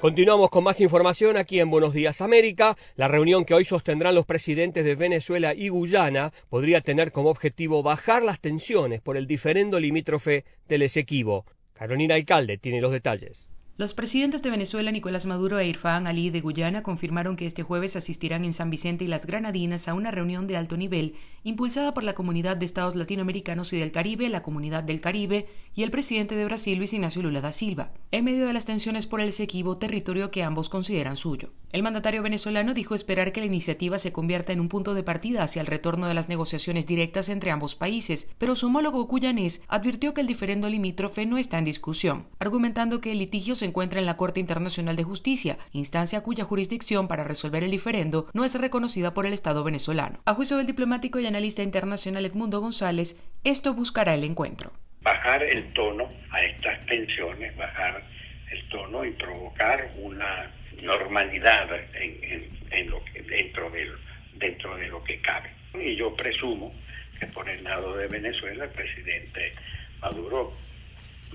Continuamos 0.07 0.49
con 0.51 0.63
más 0.63 0.79
información 0.79 1.35
aquí 1.35 1.59
en 1.59 1.69
Buenos 1.69 1.93
Días 1.93 2.21
América. 2.21 2.77
La 2.95 3.09
reunión 3.09 3.43
que 3.43 3.53
hoy 3.53 3.65
sostendrán 3.65 4.15
los 4.15 4.25
presidentes 4.25 4.85
de 4.85 4.95
Venezuela 4.95 5.53
y 5.53 5.67
Guyana 5.67 6.31
podría 6.47 6.79
tener 6.79 7.11
como 7.11 7.29
objetivo 7.29 7.83
bajar 7.83 8.23
las 8.23 8.39
tensiones 8.39 9.01
por 9.01 9.17
el 9.17 9.27
diferendo 9.27 9.81
limítrofe 9.81 10.45
del 10.69 10.83
Esequibo. 10.83 11.45
Carolina 11.73 12.15
Alcalde 12.15 12.57
tiene 12.57 12.79
los 12.79 12.93
detalles. 12.93 13.49
Los 13.79 13.93
presidentes 13.93 14.41
de 14.41 14.49
Venezuela, 14.49 14.89
Nicolás 14.89 15.27
Maduro 15.27 15.59
e 15.59 15.67
Irfan 15.67 16.07
Ali 16.07 16.31
de 16.31 16.41
Guyana, 16.41 16.81
confirmaron 16.81 17.35
que 17.35 17.45
este 17.45 17.61
jueves 17.61 17.95
asistirán 17.95 18.43
en 18.43 18.53
San 18.53 18.71
Vicente 18.71 19.05
y 19.05 19.07
las 19.07 19.27
Granadinas 19.27 19.87
a 19.87 19.93
una 19.93 20.09
reunión 20.09 20.47
de 20.47 20.57
alto 20.57 20.77
nivel 20.77 21.13
impulsada 21.43 21.93
por 21.93 22.03
la 22.03 22.15
Comunidad 22.15 22.57
de 22.57 22.65
Estados 22.65 22.95
Latinoamericanos 22.95 23.71
y 23.73 23.77
del 23.77 23.91
Caribe, 23.91 24.29
la 24.29 24.41
Comunidad 24.41 24.81
del 24.81 24.99
Caribe 24.99 25.45
y 25.75 25.83
el 25.83 25.91
presidente 25.91 26.35
de 26.35 26.45
Brasil, 26.45 26.79
Luis 26.79 26.91
Ignacio 26.91 27.21
Lula 27.21 27.39
da 27.39 27.51
Silva, 27.51 27.93
en 28.11 28.25
medio 28.25 28.47
de 28.47 28.53
las 28.53 28.65
tensiones 28.65 29.05
por 29.05 29.21
el 29.21 29.29
Esequibo, 29.29 29.77
territorio 29.77 30.31
que 30.31 30.41
ambos 30.41 30.69
consideran 30.69 31.15
suyo. 31.15 31.53
El 31.71 31.83
mandatario 31.83 32.23
venezolano 32.23 32.73
dijo 32.73 32.95
esperar 32.95 33.31
que 33.31 33.41
la 33.41 33.45
iniciativa 33.45 33.99
se 33.99 34.11
convierta 34.11 34.53
en 34.53 34.59
un 34.59 34.69
punto 34.69 34.95
de 34.95 35.03
partida 35.03 35.43
hacia 35.43 35.59
el 35.59 35.67
retorno 35.67 36.07
de 36.07 36.15
las 36.15 36.29
negociaciones 36.29 36.87
directas 36.87 37.29
entre 37.29 37.51
ambos 37.51 37.75
países, 37.75 38.29
pero 38.39 38.55
su 38.55 38.65
homólogo 38.67 39.05
guyanés 39.05 39.61
advirtió 39.67 40.15
que 40.15 40.21
el 40.21 40.27
diferendo 40.27 40.67
limítrofe 40.67 41.27
no 41.27 41.37
está 41.37 41.59
en 41.59 41.65
discusión, 41.65 42.25
argumentando 42.39 43.01
que 43.01 43.11
el 43.11 43.19
litigio 43.19 43.53
se 43.53 43.66
encuentra 43.67 43.99
en 43.99 44.05
la 44.05 44.17
Corte 44.17 44.39
Internacional 44.39 44.95
de 44.95 45.03
Justicia, 45.03 45.57
instancia 45.71 46.21
cuya 46.21 46.43
jurisdicción 46.43 47.07
para 47.07 47.23
resolver 47.23 47.63
el 47.63 47.71
diferendo 47.71 48.27
no 48.33 48.43
es 48.43 48.59
reconocida 48.59 49.13
por 49.13 49.25
el 49.25 49.33
Estado 49.33 49.63
venezolano. 49.63 50.19
A 50.25 50.33
juicio 50.33 50.57
del 50.57 50.65
diplomático 50.65 51.19
y 51.19 51.27
analista 51.27 51.61
internacional 51.61 52.25
Edmundo 52.25 52.59
González, 52.59 53.21
esto 53.43 53.73
buscará 53.73 54.13
el 54.15 54.23
encuentro. 54.23 54.71
Bajar 55.01 55.43
el 55.43 55.71
tono 55.73 56.09
a 56.31 56.41
estas 56.41 56.85
tensiones, 56.87 57.55
bajar 57.55 58.03
el 58.51 58.69
tono 58.69 59.05
y 59.05 59.11
provocar 59.11 59.91
una 60.01 60.51
normalidad 60.81 61.67
en, 61.93 62.89
lo 62.89 63.03
que, 63.05 63.21
dentro, 63.21 63.69
de, 63.69 63.87
dentro 64.35 64.75
de 64.77 64.87
lo 64.87 65.03
que 65.03 65.19
cabe. 65.21 65.51
Y 65.73 65.95
yo 65.95 66.15
presumo 66.15 66.73
que 67.19 67.27
por 67.27 67.47
el 67.49 67.63
lado 67.63 67.95
de 67.95 68.07
Venezuela 68.07 68.65
el 68.65 68.71
presidente 68.71 69.53
Maduro 70.01 70.53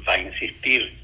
va 0.06 0.14
a 0.14 0.20
insistir 0.20 0.98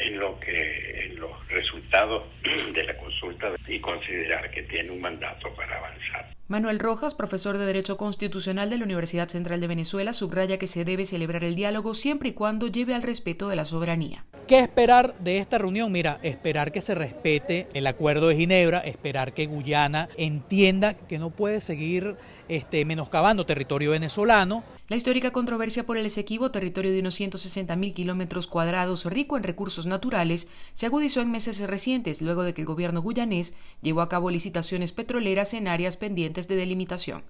en 0.00 0.18
lo 0.18 0.38
que 0.40 1.06
en 1.06 1.20
los 1.20 1.48
resultados 1.48 2.24
de 2.74 2.84
la 2.84 2.96
consulta 2.96 3.52
y 3.68 3.80
considerar 3.80 4.50
que 4.50 4.62
tiene 4.64 4.90
un 4.90 5.00
mandato 5.00 5.52
para 5.54 5.78
avanzar. 5.78 6.34
Manuel 6.48 6.80
Rojas, 6.80 7.14
profesor 7.14 7.58
de 7.58 7.66
Derecho 7.66 7.96
Constitucional 7.96 8.70
de 8.70 8.78
la 8.78 8.84
Universidad 8.84 9.28
Central 9.28 9.60
de 9.60 9.68
Venezuela, 9.68 10.12
subraya 10.12 10.58
que 10.58 10.66
se 10.66 10.84
debe 10.84 11.04
celebrar 11.04 11.44
el 11.44 11.54
diálogo 11.54 11.94
siempre 11.94 12.30
y 12.30 12.32
cuando 12.32 12.66
lleve 12.66 12.94
al 12.94 13.02
respeto 13.02 13.48
de 13.48 13.56
la 13.56 13.64
soberanía. 13.64 14.24
¿Qué 14.50 14.58
esperar 14.58 15.14
de 15.20 15.38
esta 15.38 15.58
reunión? 15.58 15.92
Mira, 15.92 16.18
esperar 16.24 16.72
que 16.72 16.82
se 16.82 16.96
respete 16.96 17.68
el 17.72 17.86
acuerdo 17.86 18.26
de 18.26 18.34
Ginebra, 18.34 18.80
esperar 18.80 19.32
que 19.32 19.46
Guyana 19.46 20.08
entienda 20.16 20.94
que 20.94 21.20
no 21.20 21.30
puede 21.30 21.60
seguir 21.60 22.16
este, 22.48 22.84
menoscabando 22.84 23.46
territorio 23.46 23.92
venezolano. 23.92 24.64
La 24.88 24.96
histórica 24.96 25.30
controversia 25.30 25.86
por 25.86 25.98
el 25.98 26.06
Esequibo, 26.06 26.50
territorio 26.50 26.90
de 26.90 26.98
unos 26.98 27.14
160 27.14 27.76
mil 27.76 27.94
kilómetros 27.94 28.48
cuadrados 28.48 29.04
rico 29.04 29.36
en 29.36 29.44
recursos 29.44 29.86
naturales, 29.86 30.48
se 30.72 30.86
agudizó 30.86 31.20
en 31.20 31.30
meses 31.30 31.60
recientes 31.60 32.20
luego 32.20 32.42
de 32.42 32.52
que 32.52 32.62
el 32.62 32.66
gobierno 32.66 33.02
guyanés 33.02 33.54
llevó 33.82 34.00
a 34.00 34.08
cabo 34.08 34.32
licitaciones 34.32 34.90
petroleras 34.90 35.54
en 35.54 35.68
áreas 35.68 35.96
pendientes 35.96 36.48
de 36.48 36.56
delimitación. 36.56 37.22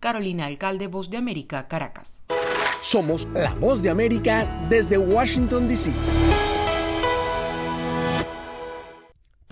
Carolina 0.00 0.46
Alcalde, 0.46 0.86
Voz 0.86 1.10
de 1.10 1.18
América, 1.18 1.68
Caracas. 1.68 2.22
Somos 2.80 3.28
la 3.34 3.52
Voz 3.56 3.82
de 3.82 3.90
América 3.90 4.66
desde 4.70 4.96
Washington, 4.96 5.68
D.C. 5.68 5.92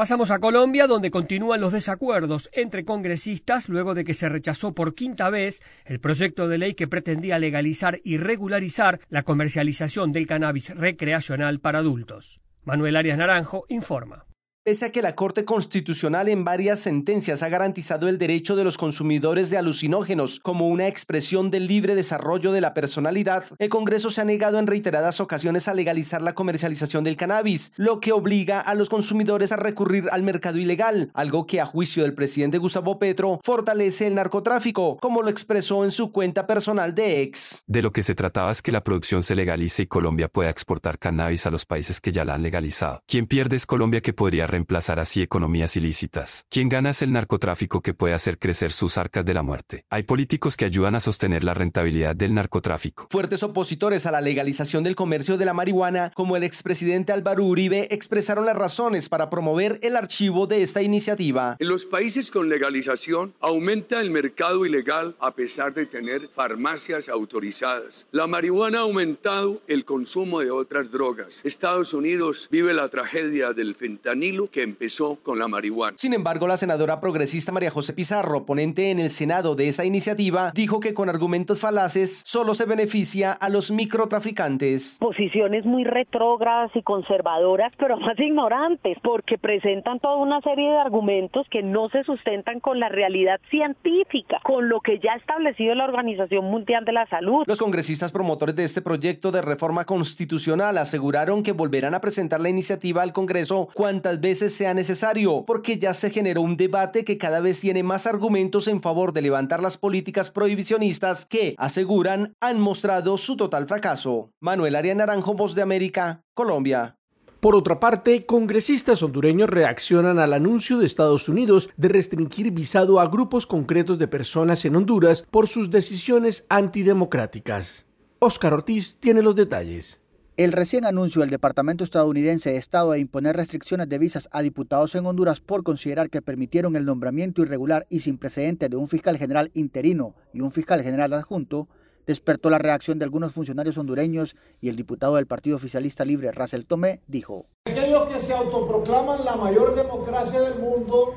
Pasamos 0.00 0.30
a 0.30 0.38
Colombia, 0.38 0.86
donde 0.86 1.10
continúan 1.10 1.60
los 1.60 1.72
desacuerdos 1.72 2.48
entre 2.54 2.86
congresistas 2.86 3.68
luego 3.68 3.92
de 3.92 4.02
que 4.02 4.14
se 4.14 4.30
rechazó 4.30 4.72
por 4.72 4.94
quinta 4.94 5.28
vez 5.28 5.60
el 5.84 6.00
proyecto 6.00 6.48
de 6.48 6.56
ley 6.56 6.72
que 6.72 6.88
pretendía 6.88 7.38
legalizar 7.38 8.00
y 8.02 8.16
regularizar 8.16 9.00
la 9.10 9.24
comercialización 9.24 10.10
del 10.12 10.26
cannabis 10.26 10.74
recreacional 10.74 11.60
para 11.60 11.80
adultos. 11.80 12.40
Manuel 12.64 12.96
Arias 12.96 13.18
Naranjo 13.18 13.66
informa. 13.68 14.24
Pese 14.62 14.84
a 14.84 14.92
que 14.92 15.00
la 15.00 15.14
Corte 15.14 15.46
Constitucional 15.46 16.28
en 16.28 16.44
varias 16.44 16.80
sentencias 16.80 17.42
ha 17.42 17.48
garantizado 17.48 18.10
el 18.10 18.18
derecho 18.18 18.56
de 18.56 18.64
los 18.64 18.76
consumidores 18.76 19.48
de 19.48 19.56
alucinógenos 19.56 20.38
como 20.38 20.68
una 20.68 20.86
expresión 20.86 21.50
del 21.50 21.66
libre 21.66 21.94
desarrollo 21.94 22.52
de 22.52 22.60
la 22.60 22.74
personalidad, 22.74 23.42
el 23.58 23.70
Congreso 23.70 24.10
se 24.10 24.20
ha 24.20 24.24
negado 24.26 24.58
en 24.58 24.66
reiteradas 24.66 25.18
ocasiones 25.18 25.66
a 25.66 25.72
legalizar 25.72 26.20
la 26.20 26.34
comercialización 26.34 27.04
del 27.04 27.16
cannabis, 27.16 27.72
lo 27.76 28.00
que 28.00 28.12
obliga 28.12 28.60
a 28.60 28.74
los 28.74 28.90
consumidores 28.90 29.50
a 29.50 29.56
recurrir 29.56 30.08
al 30.12 30.22
mercado 30.22 30.58
ilegal, 30.58 31.10
algo 31.14 31.46
que 31.46 31.62
a 31.62 31.64
juicio 31.64 32.02
del 32.02 32.12
presidente 32.12 32.58
Gustavo 32.58 32.98
Petro 32.98 33.40
fortalece 33.42 34.08
el 34.08 34.14
narcotráfico, 34.14 34.98
como 35.00 35.22
lo 35.22 35.30
expresó 35.30 35.84
en 35.84 35.90
su 35.90 36.12
cuenta 36.12 36.46
personal 36.46 36.94
de 36.94 37.22
ex. 37.22 37.64
De 37.66 37.80
lo 37.80 37.92
que 37.92 38.02
se 38.02 38.14
trataba 38.14 38.50
es 38.50 38.60
que 38.60 38.72
la 38.72 38.84
producción 38.84 39.22
se 39.22 39.34
legalice 39.34 39.84
y 39.84 39.86
Colombia 39.86 40.28
pueda 40.28 40.50
exportar 40.50 40.98
cannabis 40.98 41.46
a 41.46 41.50
los 41.50 41.64
países 41.64 42.02
que 42.02 42.12
ya 42.12 42.26
la 42.26 42.34
han 42.34 42.42
legalizado. 42.42 43.02
Quien 43.06 43.26
pierde 43.26 43.56
es 43.56 43.64
Colombia 43.64 44.02
que 44.02 44.12
podría 44.12 44.49
reemplazar 44.50 45.00
así 45.00 45.22
economías 45.22 45.76
ilícitas. 45.76 46.44
Quien 46.48 46.68
gana 46.68 46.90
es 46.90 47.02
el 47.02 47.12
narcotráfico 47.12 47.80
que 47.80 47.94
puede 47.94 48.14
hacer 48.14 48.38
crecer 48.38 48.72
sus 48.72 48.98
arcas 48.98 49.24
de 49.24 49.34
la 49.34 49.42
muerte. 49.42 49.84
Hay 49.90 50.02
políticos 50.02 50.56
que 50.56 50.64
ayudan 50.64 50.94
a 50.94 51.00
sostener 51.00 51.44
la 51.44 51.54
rentabilidad 51.54 52.14
del 52.16 52.34
narcotráfico. 52.34 53.06
Fuertes 53.10 53.42
opositores 53.42 54.06
a 54.06 54.10
la 54.10 54.20
legalización 54.20 54.84
del 54.84 54.94
comercio 54.94 55.36
de 55.36 55.44
la 55.44 55.54
marihuana, 55.54 56.10
como 56.14 56.36
el 56.36 56.42
expresidente 56.42 57.12
Álvaro 57.12 57.44
Uribe, 57.44 57.88
expresaron 57.94 58.46
las 58.46 58.56
razones 58.56 59.08
para 59.08 59.30
promover 59.30 59.78
el 59.82 59.96
archivo 59.96 60.46
de 60.46 60.62
esta 60.62 60.82
iniciativa. 60.82 61.56
En 61.58 61.68
los 61.68 61.84
países 61.84 62.30
con 62.30 62.48
legalización 62.48 63.34
aumenta 63.40 64.00
el 64.00 64.10
mercado 64.10 64.66
ilegal 64.66 65.16
a 65.20 65.34
pesar 65.34 65.74
de 65.74 65.86
tener 65.86 66.28
farmacias 66.28 67.08
autorizadas. 67.08 68.06
La 68.10 68.26
marihuana 68.26 68.78
ha 68.78 68.82
aumentado 68.82 69.62
el 69.66 69.84
consumo 69.84 70.40
de 70.40 70.50
otras 70.50 70.90
drogas. 70.90 71.42
Estados 71.44 71.94
Unidos 71.94 72.48
vive 72.50 72.74
la 72.74 72.88
tragedia 72.88 73.52
del 73.52 73.74
fentanilo 73.74 74.39
que 74.48 74.62
empezó 74.62 75.16
con 75.16 75.38
la 75.38 75.48
marihuana. 75.48 75.96
Sin 75.98 76.14
embargo, 76.14 76.46
la 76.46 76.56
senadora 76.56 77.00
progresista 77.00 77.52
María 77.52 77.70
José 77.70 77.92
Pizarro, 77.92 78.46
ponente 78.46 78.90
en 78.90 78.98
el 78.98 79.10
Senado 79.10 79.54
de 79.54 79.68
esa 79.68 79.84
iniciativa, 79.84 80.52
dijo 80.54 80.80
que 80.80 80.94
con 80.94 81.08
argumentos 81.08 81.60
falaces 81.60 82.22
solo 82.24 82.54
se 82.54 82.64
beneficia 82.64 83.32
a 83.32 83.48
los 83.48 83.70
microtraficantes. 83.70 84.96
Posiciones 85.00 85.64
muy 85.66 85.84
retrógradas 85.84 86.70
y 86.74 86.82
conservadoras, 86.82 87.72
pero 87.78 87.96
más 88.00 88.18
ignorantes, 88.18 88.98
porque 89.02 89.38
presentan 89.38 90.00
toda 90.00 90.16
una 90.16 90.40
serie 90.40 90.70
de 90.70 90.78
argumentos 90.78 91.46
que 91.50 91.62
no 91.62 91.88
se 91.90 92.04
sustentan 92.04 92.60
con 92.60 92.80
la 92.80 92.88
realidad 92.88 93.40
científica, 93.50 94.40
con 94.44 94.68
lo 94.68 94.80
que 94.80 94.98
ya 94.98 95.12
ha 95.12 95.16
establecido 95.16 95.74
la 95.74 95.84
Organización 95.84 96.44
Mundial 96.46 96.84
de 96.84 96.92
la 96.92 97.06
Salud. 97.08 97.44
Los 97.46 97.60
congresistas 97.60 98.12
promotores 98.12 98.56
de 98.56 98.64
este 98.64 98.82
proyecto 98.82 99.30
de 99.32 99.42
reforma 99.42 99.84
constitucional 99.84 100.78
aseguraron 100.78 101.42
que 101.42 101.52
volverán 101.52 101.94
a 101.94 102.00
presentar 102.00 102.40
la 102.40 102.48
iniciativa 102.48 103.02
al 103.02 103.12
Congreso 103.12 103.68
cuantas 103.74 104.20
veces 104.20 104.29
sea 104.34 104.74
necesario, 104.74 105.44
porque 105.46 105.78
ya 105.78 105.92
se 105.94 106.10
generó 106.10 106.42
un 106.42 106.56
debate 106.56 107.04
que 107.04 107.18
cada 107.18 107.40
vez 107.40 107.60
tiene 107.60 107.82
más 107.82 108.06
argumentos 108.06 108.68
en 108.68 108.80
favor 108.80 109.12
de 109.12 109.22
levantar 109.22 109.62
las 109.62 109.76
políticas 109.76 110.30
prohibicionistas 110.30 111.26
que, 111.26 111.54
aseguran, 111.58 112.34
han 112.40 112.60
mostrado 112.60 113.16
su 113.18 113.36
total 113.36 113.66
fracaso. 113.66 114.30
Manuel 114.40 114.76
Arias 114.76 114.96
Naranjo, 114.96 115.34
Voz 115.34 115.54
de 115.54 115.62
América, 115.62 116.22
Colombia. 116.34 116.96
Por 117.40 117.56
otra 117.56 117.80
parte, 117.80 118.26
congresistas 118.26 119.02
hondureños 119.02 119.48
reaccionan 119.48 120.18
al 120.18 120.34
anuncio 120.34 120.78
de 120.78 120.84
Estados 120.84 121.26
Unidos 121.26 121.70
de 121.78 121.88
restringir 121.88 122.50
visado 122.50 123.00
a 123.00 123.08
grupos 123.08 123.46
concretos 123.46 123.98
de 123.98 124.08
personas 124.08 124.66
en 124.66 124.76
Honduras 124.76 125.26
por 125.30 125.48
sus 125.48 125.70
decisiones 125.70 126.44
antidemocráticas. 126.50 127.86
Oscar 128.18 128.52
Ortiz 128.52 128.98
tiene 129.00 129.22
los 129.22 129.36
detalles. 129.36 130.02
El 130.40 130.52
recién 130.52 130.86
anuncio 130.86 131.20
del 131.20 131.28
Departamento 131.28 131.84
estadounidense 131.84 132.50
de 132.50 132.56
Estado 132.56 132.92
de 132.92 132.98
imponer 132.98 133.36
restricciones 133.36 133.90
de 133.90 133.98
visas 133.98 134.26
a 134.32 134.40
diputados 134.40 134.94
en 134.94 135.04
Honduras 135.04 135.38
por 135.38 135.62
considerar 135.62 136.08
que 136.08 136.22
permitieron 136.22 136.76
el 136.76 136.86
nombramiento 136.86 137.42
irregular 137.42 137.84
y 137.90 138.00
sin 138.00 138.16
precedentes 138.16 138.70
de 138.70 138.76
un 138.76 138.88
fiscal 138.88 139.18
general 139.18 139.50
interino 139.52 140.14
y 140.32 140.40
un 140.40 140.50
fiscal 140.50 140.82
general 140.82 141.12
adjunto 141.12 141.68
despertó 142.06 142.48
la 142.48 142.56
reacción 142.56 142.98
de 142.98 143.04
algunos 143.04 143.34
funcionarios 143.34 143.76
hondureños 143.76 144.34
y 144.62 144.70
el 144.70 144.76
diputado 144.76 145.16
del 145.16 145.26
Partido 145.26 145.56
Oficialista 145.56 146.06
Libre, 146.06 146.32
Racel 146.32 146.64
Tomé, 146.64 147.02
dijo. 147.06 147.44
Aquellos 147.66 148.08
que 148.08 148.18
se 148.18 148.32
autoproclaman 148.32 149.26
la 149.26 149.36
mayor 149.36 149.74
democracia 149.74 150.40
del 150.40 150.58
mundo 150.58 151.16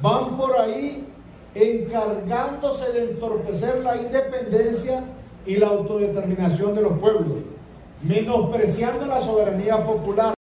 van 0.00 0.36
por 0.36 0.56
ahí 0.60 1.04
encargándose 1.56 2.92
de 2.92 3.10
entorpecer 3.10 3.82
la 3.82 3.96
independencia 3.96 5.02
y 5.44 5.56
la 5.56 5.66
autodeterminación 5.66 6.76
de 6.76 6.82
los 6.82 6.96
pueblos, 7.00 7.38
menospreciando 8.02 9.06
la 9.06 9.20
soberanía 9.20 9.84
popular. 9.84 10.34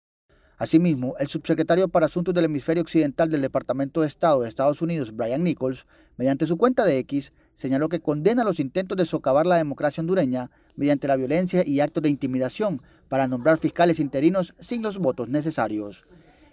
Asimismo, 0.57 1.15
el 1.19 1.27
subsecretario 1.27 1.89
para 1.89 2.07
Asuntos 2.07 2.35
del 2.35 2.45
Hemisferio 2.45 2.83
Occidental 2.83 3.29
del 3.29 3.43
Departamento 3.43 4.01
de 4.01 4.07
Estado 4.07 4.43
de 4.43 4.49
Estados 4.49 4.83
Unidos, 4.83 5.15
Brian 5.15 5.43
Nichols, 5.43 5.87
mediante 6.17 6.47
su 6.47 6.57
cuenta 6.57 6.85
de 6.85 6.99
X, 6.99 7.33
señaló 7.55 7.89
que 7.89 8.01
condena 8.01 8.45
los 8.45 8.61
intentos 8.61 8.97
de 8.97 9.05
socavar 9.05 9.47
la 9.47 9.57
democracia 9.57 10.01
hondureña 10.01 10.51
mediante 10.77 11.09
la 11.09 11.17
violencia 11.17 11.65
y 11.67 11.81
actos 11.81 12.03
de 12.03 12.09
intimidación 12.09 12.83
para 13.09 13.27
nombrar 13.27 13.59
fiscales 13.59 13.99
interinos 13.99 14.55
sin 14.59 14.83
los 14.83 14.99
votos 14.99 15.29
necesarios. 15.29 16.05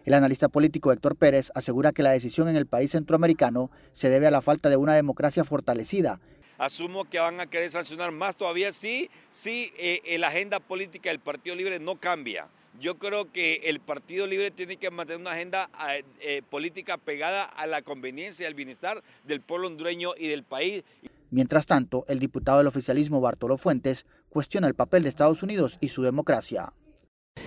El 0.04 0.16
analista 0.16 0.50
político 0.50 0.92
Héctor 0.92 1.16
Pérez 1.16 1.52
asegura 1.54 1.92
que 1.92 2.02
la 2.02 2.12
decisión 2.12 2.48
en 2.48 2.56
el 2.56 2.66
país 2.66 2.92
centroamericano 2.92 3.70
se 3.92 4.10
debe 4.10 4.26
a 4.26 4.32
la 4.32 4.42
falta 4.42 4.70
de 4.70 4.78
una 4.78 4.96
democracia 4.96 5.44
fortalecida 5.44 6.20
asumo 6.62 7.06
que 7.06 7.20
van 7.20 7.40
a 7.40 7.48
querer 7.48 7.72
sancionar 7.72 8.12
más 8.12 8.38
todavía 8.38 8.72
si, 8.72 9.10
si 9.32 9.74
eh, 9.78 10.18
la 10.20 10.28
agenda 10.28 10.60
política 10.60 11.10
del 11.10 11.20
Partido 11.20 11.56
Libre 11.56 11.80
no 11.80 11.96
cambia. 11.96 12.48
Yo 12.80 12.98
creo 13.00 13.32
que 13.32 13.62
el 13.66 13.80
Partido 13.80 14.28
Libre 14.28 14.52
tiene 14.52 14.78
que 14.78 14.92
mantener 14.92 15.20
una 15.20 15.32
agenda 15.32 15.70
eh, 15.90 16.04
eh, 16.22 16.42
política 16.48 16.98
pegada 16.98 17.44
a 17.44 17.66
la 17.66 17.82
conveniencia 17.82 18.44
y 18.44 18.48
al 18.48 18.54
bienestar 18.54 19.04
del 19.26 19.42
pueblo 19.42 19.68
hondureño 19.68 20.12
y 20.18 20.28
del 20.28 20.44
país. 20.44 20.84
Mientras 21.32 21.66
tanto, 21.66 22.06
el 22.08 22.20
diputado 22.20 22.60
del 22.60 22.68
oficialismo 22.68 23.22
Bartolo 23.22 23.58
Fuentes 23.58 24.06
cuestiona 24.30 24.68
el 24.68 24.76
papel 24.76 25.04
de 25.04 25.10
Estados 25.10 25.42
Unidos 25.44 25.78
y 25.82 25.90
su 25.90 26.04
democracia. 26.04 26.74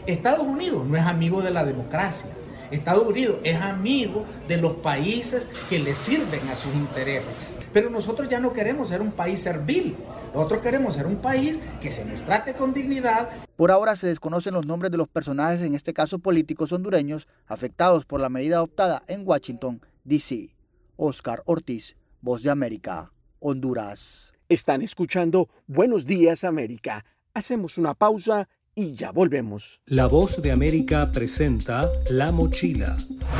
Estados 0.07 0.47
Unidos 0.47 0.87
no 0.87 0.97
es 0.97 1.05
amigo 1.05 1.41
de 1.41 1.53
la 1.53 1.65
democracia. 1.65 2.31
Estados 2.71 3.07
Unidos 3.07 3.37
es 3.45 3.61
amigo 3.61 4.25
de 4.49 4.57
los 4.57 4.73
países 4.77 5.49
que 5.69 5.79
le 5.79 5.95
sirven 5.95 6.49
a 6.49 6.57
sus 6.57 6.75
intereses. 6.75 7.31
Pero 7.75 7.91
nosotros 7.91 8.29
ya 8.29 8.39
no 8.39 8.53
queremos 8.53 8.89
ser 8.89 9.03
un 9.03 9.11
país 9.11 9.41
servil. 9.41 9.97
Nosotros 10.33 10.63
queremos 10.63 10.95
ser 10.95 11.07
un 11.07 11.17
país 11.17 11.59
que 11.83 11.91
se 11.91 12.05
nos 12.05 12.25
trate 12.25 12.55
con 12.55 12.73
dignidad. 12.73 13.29
Por 13.57 13.73
ahora 13.73 13.97
se 13.97 14.07
desconocen 14.07 14.55
los 14.55 14.65
nombres 14.65 14.93
de 14.93 14.97
los 14.97 15.09
personajes, 15.09 15.61
en 15.61 15.75
este 15.75 15.93
caso 15.93 16.21
políticos 16.21 16.73
hondureños, 16.73 17.27
afectados 17.49 18.07
por 18.07 18.21
la 18.21 18.29
medida 18.29 18.57
adoptada 18.57 19.03
en 19.09 19.27
Washington, 19.27 19.83
D.C. 20.05 20.55
Oscar 20.97 21.43
Ortiz, 21.47 21.97
Voz 22.21 22.45
de 22.45 22.51
América, 22.51 23.13
Honduras. 23.41 24.33
Están 24.49 24.81
escuchando 24.81 25.49
Buenos 25.67 26.07
Días 26.07 26.45
América. 26.45 27.05
Hacemos 27.35 27.77
una 27.77 27.95
pausa 27.95 28.49
y 28.75 28.95
ya 28.95 29.13
volvemos. 29.13 29.81
La 29.87 30.07
Voz 30.07 30.43
de 30.43 30.53
América 30.53 31.11
presenta 31.13 31.89
La 32.11 32.33
Mochila, 32.33 32.97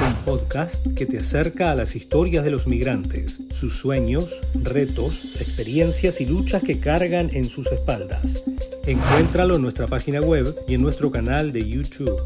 un 0.07 0.15
podcast 0.25 0.87
que 0.97 1.07
te 1.07 1.19
acerca 1.19 1.73
a 1.73 1.75
las 1.75 1.97
historias 1.97 2.45
de 2.45 2.51
los 2.51 2.67
migrantes, 2.67 3.43
sus 3.51 3.77
sueños, 3.77 4.41
retos, 4.63 5.25
experiencias 5.41 6.21
y 6.21 6.27
luchas 6.27 6.63
que 6.63 6.79
cargan 6.79 7.31
en 7.33 7.45
sus 7.45 7.67
espaldas. 7.73 8.45
Encuéntralo 8.87 9.57
en 9.57 9.63
nuestra 9.63 9.87
página 9.87 10.21
web 10.21 10.47
y 10.69 10.75
en 10.75 10.83
nuestro 10.83 11.11
canal 11.11 11.53
de 11.53 11.69
YouTube. 11.69 12.21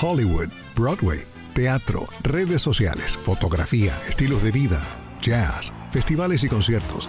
Hollywood, 0.00 0.48
Broadway, 0.76 1.20
teatro, 1.54 2.06
redes 2.22 2.60
sociales, 2.60 3.16
fotografía, 3.16 3.92
estilos 4.08 4.42
de 4.42 4.52
vida, 4.52 4.82
jazz, 5.22 5.72
festivales 5.92 6.44
y 6.44 6.48
conciertos 6.48 7.08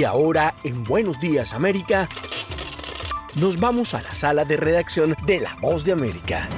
Y 0.00 0.04
ahora, 0.04 0.54
en 0.64 0.82
Buenos 0.82 1.20
Días 1.20 1.52
América, 1.52 2.08
nos 3.36 3.60
vamos 3.60 3.92
a 3.92 4.00
la 4.00 4.14
sala 4.14 4.46
de 4.46 4.56
redacción 4.56 5.14
de 5.26 5.40
La 5.40 5.54
Voz 5.60 5.84
de 5.84 5.92
América. 5.92 6.48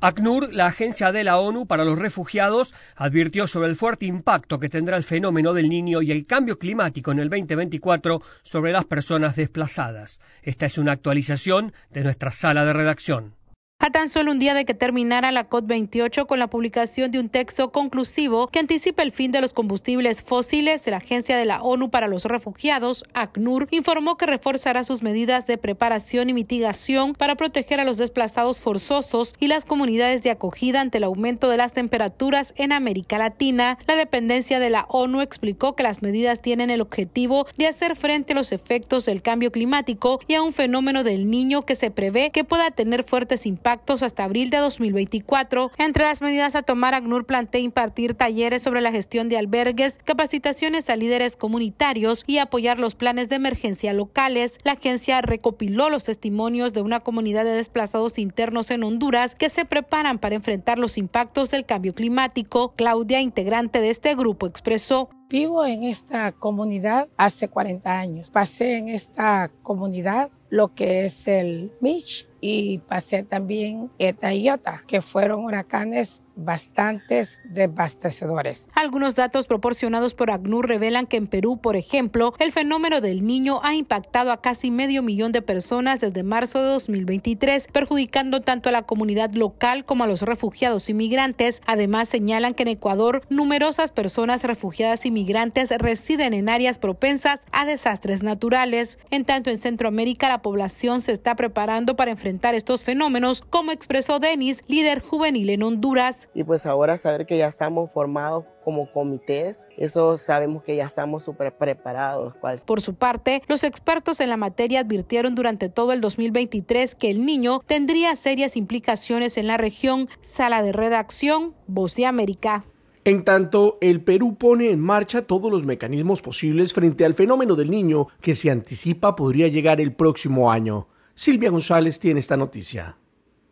ACNUR, 0.00 0.54
la 0.54 0.66
agencia 0.66 1.10
de 1.10 1.24
la 1.24 1.40
ONU 1.40 1.66
para 1.66 1.84
los 1.84 1.98
refugiados, 1.98 2.72
advirtió 2.94 3.48
sobre 3.48 3.68
el 3.68 3.74
fuerte 3.74 4.06
impacto 4.06 4.60
que 4.60 4.68
tendrá 4.68 4.96
el 4.96 5.02
fenómeno 5.02 5.52
del 5.52 5.68
niño 5.68 6.00
y 6.00 6.12
el 6.12 6.24
cambio 6.24 6.56
climático 6.56 7.10
en 7.10 7.18
el 7.18 7.30
2024 7.30 8.22
sobre 8.44 8.70
las 8.70 8.84
personas 8.84 9.34
desplazadas. 9.34 10.20
Esta 10.44 10.66
es 10.66 10.78
una 10.78 10.92
actualización 10.92 11.72
de 11.90 12.04
nuestra 12.04 12.30
sala 12.30 12.64
de 12.64 12.74
redacción. 12.74 13.39
A 13.82 13.88
tan 13.88 14.10
solo 14.10 14.32
un 14.32 14.38
día 14.38 14.52
de 14.52 14.66
que 14.66 14.74
terminara 14.74 15.32
la 15.32 15.48
COP28 15.48 16.26
con 16.26 16.38
la 16.38 16.48
publicación 16.48 17.10
de 17.10 17.18
un 17.18 17.30
texto 17.30 17.72
conclusivo 17.72 18.48
que 18.48 18.58
anticipa 18.58 19.02
el 19.02 19.10
fin 19.10 19.32
de 19.32 19.40
los 19.40 19.54
combustibles 19.54 20.22
fósiles, 20.22 20.86
la 20.86 20.98
Agencia 20.98 21.38
de 21.38 21.46
la 21.46 21.62
ONU 21.62 21.88
para 21.88 22.06
los 22.06 22.26
Refugiados, 22.26 23.04
ACNUR, 23.14 23.68
informó 23.70 24.18
que 24.18 24.26
reforzará 24.26 24.84
sus 24.84 25.02
medidas 25.02 25.46
de 25.46 25.56
preparación 25.56 26.28
y 26.28 26.34
mitigación 26.34 27.14
para 27.14 27.36
proteger 27.36 27.80
a 27.80 27.84
los 27.84 27.96
desplazados 27.96 28.60
forzosos 28.60 29.34
y 29.40 29.46
las 29.46 29.64
comunidades 29.64 30.22
de 30.22 30.30
acogida 30.30 30.82
ante 30.82 30.98
el 30.98 31.04
aumento 31.04 31.48
de 31.48 31.56
las 31.56 31.72
temperaturas 31.72 32.52
en 32.58 32.72
América 32.72 33.16
Latina. 33.16 33.78
La 33.86 33.96
dependencia 33.96 34.58
de 34.58 34.68
la 34.68 34.84
ONU 34.90 35.22
explicó 35.22 35.74
que 35.74 35.84
las 35.84 36.02
medidas 36.02 36.42
tienen 36.42 36.68
el 36.68 36.82
objetivo 36.82 37.46
de 37.56 37.68
hacer 37.68 37.96
frente 37.96 38.34
a 38.34 38.36
los 38.36 38.52
efectos 38.52 39.06
del 39.06 39.22
cambio 39.22 39.50
climático 39.50 40.20
y 40.28 40.34
a 40.34 40.42
un 40.42 40.52
fenómeno 40.52 41.02
del 41.02 41.30
niño 41.30 41.62
que 41.62 41.76
se 41.76 41.90
prevé 41.90 42.30
que 42.30 42.44
pueda 42.44 42.70
tener 42.72 43.04
fuertes 43.04 43.46
impactos 43.46 43.69
hasta 44.02 44.24
abril 44.24 44.50
de 44.50 44.58
2024. 44.58 45.70
Entre 45.78 46.04
las 46.04 46.22
medidas 46.22 46.56
a 46.56 46.62
tomar, 46.62 46.94
ACNUR 46.94 47.26
plantea 47.26 47.60
impartir 47.60 48.14
talleres 48.14 48.62
sobre 48.62 48.80
la 48.80 48.92
gestión 48.92 49.28
de 49.28 49.36
albergues, 49.36 49.98
capacitaciones 50.04 50.88
a 50.88 50.96
líderes 50.96 51.36
comunitarios 51.36 52.24
y 52.26 52.38
apoyar 52.38 52.78
los 52.78 52.94
planes 52.94 53.28
de 53.28 53.36
emergencia 53.36 53.92
locales. 53.92 54.58
La 54.64 54.72
agencia 54.72 55.20
recopiló 55.20 55.90
los 55.90 56.04
testimonios 56.04 56.72
de 56.72 56.82
una 56.82 57.00
comunidad 57.00 57.44
de 57.44 57.50
desplazados 57.52 58.18
internos 58.18 58.70
en 58.70 58.82
Honduras 58.82 59.34
que 59.34 59.48
se 59.48 59.64
preparan 59.64 60.18
para 60.18 60.36
enfrentar 60.36 60.78
los 60.78 60.98
impactos 60.98 61.50
del 61.50 61.66
cambio 61.66 61.94
climático. 61.94 62.74
Claudia, 62.76 63.20
integrante 63.20 63.80
de 63.80 63.90
este 63.90 64.14
grupo, 64.14 64.46
expresó. 64.46 65.10
Vivo 65.28 65.64
en 65.64 65.84
esta 65.84 66.32
comunidad 66.32 67.08
hace 67.16 67.48
40 67.48 67.98
años. 67.98 68.30
Pasé 68.30 68.78
en 68.78 68.88
esta 68.88 69.50
comunidad 69.62 70.30
lo 70.48 70.74
que 70.74 71.04
es 71.04 71.28
el 71.28 71.72
Mitch 71.80 72.26
y 72.40 72.78
pasé 72.78 73.22
también 73.22 73.90
Eta 73.98 74.32
y 74.32 74.44
Iota, 74.44 74.82
que 74.86 75.02
fueron 75.02 75.44
huracanes 75.44 76.22
bastantes 76.36 77.42
devastadores. 77.44 78.68
Algunos 78.74 79.14
datos 79.14 79.46
proporcionados 79.46 80.14
por 80.14 80.30
ACNUR 80.30 80.68
revelan 80.68 81.06
que 81.06 81.18
en 81.18 81.26
Perú, 81.26 81.60
por 81.60 81.76
ejemplo, 81.76 82.32
el 82.38 82.50
fenómeno 82.50 83.02
del 83.02 83.26
niño 83.26 83.60
ha 83.62 83.74
impactado 83.74 84.32
a 84.32 84.40
casi 84.40 84.70
medio 84.70 85.02
millón 85.02 85.32
de 85.32 85.42
personas 85.42 86.00
desde 86.00 86.22
marzo 86.22 86.62
de 86.62 86.68
2023, 86.68 87.68
perjudicando 87.70 88.40
tanto 88.40 88.70
a 88.70 88.72
la 88.72 88.84
comunidad 88.84 89.34
local 89.34 89.84
como 89.84 90.04
a 90.04 90.06
los 90.06 90.22
refugiados 90.22 90.88
y 90.88 90.94
migrantes. 90.94 91.60
Además, 91.66 92.08
señalan 92.08 92.54
que 92.54 92.62
en 92.62 92.68
Ecuador 92.68 93.22
numerosas 93.28 93.92
personas 93.92 94.42
refugiadas 94.44 95.04
y 95.04 95.10
migrantes 95.10 95.68
residen 95.76 96.32
en 96.32 96.48
áreas 96.48 96.78
propensas 96.78 97.40
a 97.52 97.66
desastres 97.66 98.22
naturales. 98.22 98.98
En 99.10 99.26
tanto, 99.26 99.50
en 99.50 99.58
Centroamérica 99.58 100.28
la 100.28 100.40
población 100.40 101.02
se 101.02 101.12
está 101.12 101.34
preparando 101.34 101.96
para 101.96 102.12
enfrentar 102.12 102.29
estos 102.54 102.84
fenómenos, 102.84 103.42
como 103.42 103.72
expresó 103.72 104.18
Denis, 104.18 104.62
líder 104.66 105.00
juvenil 105.00 105.50
en 105.50 105.62
Honduras 105.62 106.28
y 106.34 106.44
pues 106.44 106.66
ahora 106.66 106.96
saber 106.96 107.26
que 107.26 107.38
ya 107.38 107.48
estamos 107.48 107.90
formados 107.90 108.44
como 108.64 108.90
comités, 108.92 109.66
eso 109.76 110.16
sabemos 110.16 110.62
que 110.62 110.76
ya 110.76 110.84
estamos 110.84 111.24
súper 111.24 111.56
preparados. 111.56 112.34
Por 112.64 112.80
su 112.80 112.94
parte, 112.94 113.42
los 113.48 113.64
expertos 113.64 114.20
en 114.20 114.28
la 114.28 114.36
materia 114.36 114.80
advirtieron 114.80 115.34
durante 115.34 115.68
todo 115.68 115.92
el 115.92 116.00
2023 116.00 116.94
que 116.94 117.10
el 117.10 117.24
niño 117.24 117.60
tendría 117.66 118.14
serias 118.14 118.56
implicaciones 118.56 119.38
en 119.38 119.46
la 119.46 119.56
región. 119.56 120.08
Sala 120.20 120.62
de 120.62 120.72
redacción, 120.72 121.54
Voz 121.66 121.94
de 121.94 122.06
América. 122.06 122.64
En 123.04 123.24
tanto, 123.24 123.78
el 123.80 124.02
Perú 124.02 124.36
pone 124.36 124.70
en 124.70 124.78
marcha 124.78 125.22
todos 125.22 125.50
los 125.50 125.64
mecanismos 125.64 126.20
posibles 126.20 126.74
frente 126.74 127.06
al 127.06 127.14
fenómeno 127.14 127.56
del 127.56 127.70
niño 127.70 128.08
que 128.20 128.34
se 128.34 128.50
anticipa 128.50 129.16
podría 129.16 129.48
llegar 129.48 129.80
el 129.80 129.94
próximo 129.94 130.52
año. 130.52 130.86
Silvia 131.20 131.50
González 131.50 131.98
tiene 131.98 132.20
esta 132.20 132.34
noticia. 132.34 132.96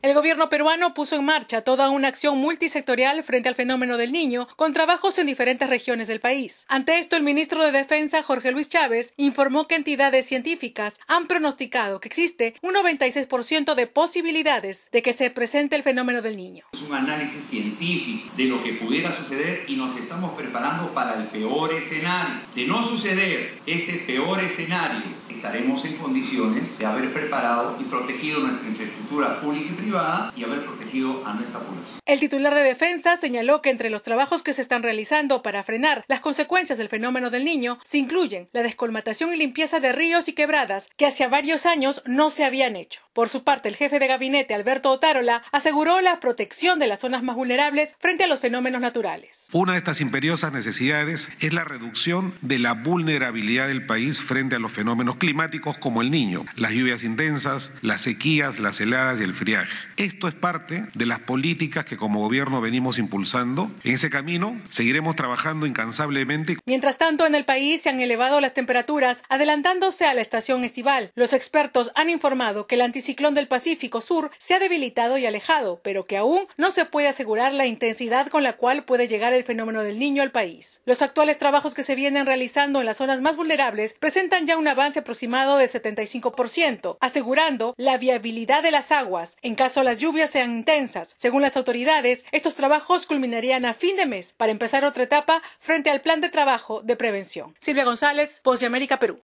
El 0.01 0.15
gobierno 0.15 0.49
peruano 0.49 0.95
puso 0.95 1.17
en 1.17 1.25
marcha 1.27 1.61
toda 1.61 1.91
una 1.91 2.09
acción 2.09 2.39
multisectorial 2.39 3.23
frente 3.25 3.51
al 3.51 3.57
fenómeno 3.57 3.99
del 3.99 4.11
niño, 4.11 4.49
con 4.57 4.73
trabajos 4.73 5.19
en 5.19 5.27
diferentes 5.27 5.69
regiones 5.69 6.09
del 6.09 6.21
país. 6.21 6.65
Ante 6.69 6.99
esto, 6.99 7.17
el 7.17 7.25
ministro 7.25 7.63
de 7.63 7.73
Defensa, 7.73 8.23
Jorge 8.23 8.53
Luis 8.53 8.71
Chávez, 8.71 9.13
informó 9.19 9.67
que 9.67 9.75
entidades 9.75 10.25
científicas 10.25 10.99
han 11.09 11.27
pronosticado 11.27 12.01
que 12.01 12.09
existe 12.09 12.55
un 12.63 12.75
96% 12.75 13.75
de 13.75 13.87
posibilidades 13.87 14.87
de 14.91 15.03
que 15.03 15.13
se 15.13 15.31
presente 15.31 15.77
el 15.77 15.83
fenómeno 15.83 16.23
del 16.23 16.39
niño. 16.39 16.65
Es 16.73 16.81
un 16.81 16.95
análisis 16.95 17.43
científico 17.43 18.31
de 18.35 18.45
lo 18.45 18.63
que 18.63 18.75
pudiera 18.75 19.15
suceder 19.15 19.65
y 19.67 19.77
nos 19.77 19.95
estamos 19.99 20.33
preparando 20.39 20.95
para 20.95 21.17
el 21.17 21.27
peor 21.27 21.75
escenario. 21.75 22.37
De 22.55 22.67
no 22.67 22.83
suceder 22.83 23.59
este 23.67 23.95
peor 24.07 24.41
escenario, 24.41 25.03
estaremos 25.31 25.85
en 25.85 25.97
condiciones 25.97 26.79
de 26.79 26.87
haber 26.87 27.13
preparado 27.13 27.77
y 27.81 27.85
protegido 27.85 28.41
nuestra 28.41 28.69
infraestructura 28.69 29.41
pública 29.41 29.67
y 29.71 29.75
privada 29.75 30.33
y 30.37 30.45
haber 30.45 30.65
protegido 30.65 31.23
a 31.27 31.35
nuestra 31.35 31.61
población. 31.61 32.01
El 32.07 32.21
titular 32.21 32.55
de 32.55 32.63
defensa 32.63 33.17
señaló 33.17 33.63
que 33.63 33.71
entre 33.71 33.91
los 33.91 34.03
trabajos 34.03 34.43
que 34.43 34.53
se 34.53 34.63
están 34.63 34.83
realizando 34.83 35.43
para 35.43 35.63
frenar 35.63 36.05
las 36.09 36.21
consecuencias 36.21 36.79
del 36.79 36.89
fenómeno 36.89 37.31
del 37.31 37.45
niño 37.45 37.79
se 37.85 37.99
incluyen 37.99 38.49
la 38.53 38.63
descolmatación 38.63 39.33
y 39.33 39.37
limpieza 39.37 39.81
de 39.81 39.93
ríos 39.93 40.29
y 40.29 40.33
quebradas 40.33 40.89
que 40.97 41.07
hace 41.07 41.27
varios 41.27 41.67
años 41.67 42.03
no 42.07 42.31
se 42.31 42.45
habían 42.45 42.77
hecho. 42.77 43.01
Por 43.19 43.31
su 43.31 43.43
parte, 43.43 43.69
el 43.69 43.75
jefe 43.75 43.99
de 43.99 44.07
gabinete, 44.07 44.55
Alberto 44.55 44.93
Otárola, 44.93 45.43
aseguró 45.51 46.01
la 46.01 46.21
protección 46.21 46.79
de 46.79 46.87
las 46.87 47.01
zonas 47.01 47.25
más 47.25 47.35
vulnerables 47.35 47.97
frente 47.99 48.23
a 48.23 48.29
los 48.29 48.39
fenómenos 48.39 48.81
naturales. 48.81 49.49
Una 49.51 49.73
de 49.73 49.79
estas 49.79 50.01
imperiosas 50.01 50.53
necesidades 50.53 51.29
es 51.41 51.53
la 51.53 51.65
reducción 51.65 52.33
de 52.43 52.61
la 52.61 52.75
vulnerabilidad 52.75 53.67
del 53.67 53.85
país 53.85 54.21
frente 54.21 54.55
a 54.55 54.61
los 54.61 54.71
fenómenos 54.71 55.17
climáticos 55.17 55.77
como 55.79 56.01
el 56.01 56.13
niño, 56.13 56.47
las 56.55 56.71
lluvias 56.71 57.03
intensas, 57.03 57.73
las 57.83 58.03
sequías, 58.03 58.61
las 58.61 58.81
heladas 58.81 59.19
y 59.19 59.25
el 59.25 59.35
friaje. 59.35 59.69
Esto 59.97 60.29
es 60.29 60.35
parte 60.35 60.85
de 60.95 61.07
las 61.07 61.19
políticas 61.19 61.87
que 61.87 61.97
como 61.97 62.21
gobierno 62.21 62.61
venimos 62.61 63.01
impulsando. 63.01 63.69
En 63.83 63.95
ese 63.95 64.11
camino 64.11 64.57
seguiremos 64.69 65.17
trabajando 65.17 65.67
incansablemente. 65.67 66.57
Mientras 66.67 66.99
tanto, 66.99 67.27
en 67.27 67.35
el 67.35 67.45
país 67.45 67.83
se 67.83 67.89
han 67.89 67.99
elevado 67.99 68.41
las 68.41 68.55
temperaturas, 68.55 69.25
adelantándose 69.29 70.07
a 70.07 70.15
la 70.15 70.21
estación 70.21 70.63
estival. 70.63 71.11
Los 71.17 71.33
expertos 71.33 71.91
han 71.97 72.11
informado 72.11 72.69
que 72.69 72.77
el 72.77 72.83
anticiclón 73.09 73.35
del 73.35 73.49
Pacífico 73.49 74.03
Sur 74.03 74.31
se 74.39 74.53
ha 74.53 74.59
debilitado 74.59 75.17
y 75.17 75.25
alejado, 75.25 75.81
pero 75.83 76.05
que 76.05 76.19
aún 76.19 76.47
no 76.59 76.71
se 76.71 76.85
puede 76.85 77.09
asegurar 77.09 77.55
la 77.55 77.65
intensidad 77.65 78.27
con 78.27 78.43
la 78.43 78.59
cual 78.59 78.85
puede 78.85 79.09
llegar 79.09 79.33
el 79.33 79.45
fenómeno 79.45 79.83
del 79.83 79.99
niño 79.99 80.23
al 80.23 80.31
país. 80.31 80.83
Los 80.85 81.01
actuales 81.01 81.39
trabajos 81.39 81.73
que 81.73 81.85
se 81.85 81.95
vienen 81.95 82.27
realizando 82.27 82.81
en 82.81 82.87
las 82.87 82.99
zonas 82.99 83.23
más 83.23 83.39
vulnerables 83.39 83.95
presentan 83.95 84.47
ya 84.47 84.59
un 84.59 84.69
avance 84.69 84.99
aproximado 84.99 85.57
de 85.57 85.71
75%, 85.71 86.99
asegurando 87.01 87.73
la 87.79 87.97
viabilidad 87.97 88.63
de 88.63 88.73
las 88.73 88.93
aguas 88.93 89.37
en 89.41 89.55
caso 89.55 89.69
caso 89.69 89.83
las 89.83 89.99
lluvias 90.01 90.31
sean 90.31 90.57
intensas. 90.57 91.15
Según 91.19 91.43
las 91.43 91.57
autoridades, 91.59 92.25
estos 92.33 92.55
trabajos 92.55 93.05
culminarían 93.05 93.67
a 93.67 93.75
fin 93.75 93.97
de 93.97 94.07
mes 94.07 94.33
para 94.33 94.51
empezar 94.51 94.83
otra 94.87 95.05
etapa 95.05 95.43
frente 95.59 95.91
al 95.91 96.01
plan 96.01 96.23
de 96.23 96.31
trabajo 96.31 96.81
de 96.81 96.97
prevención. 96.97 97.55
Silvia 97.61 97.85
González, 97.85 98.41
Voz 98.43 98.61
de 98.61 98.67
América, 98.67 98.99
Perú. 98.99 99.21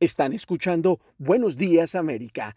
Están 0.00 0.32
escuchando 0.32 0.98
Buenos 1.18 1.56
Días 1.56 1.94
América. 1.94 2.56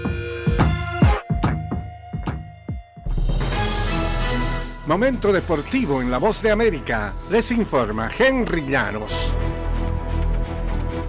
Momento 4.91 5.31
deportivo 5.31 6.01
en 6.01 6.11
la 6.11 6.17
voz 6.17 6.41
de 6.41 6.51
América. 6.51 7.13
Les 7.29 7.49
informa 7.53 8.11
Henry 8.11 8.67
Llanos. 8.67 9.31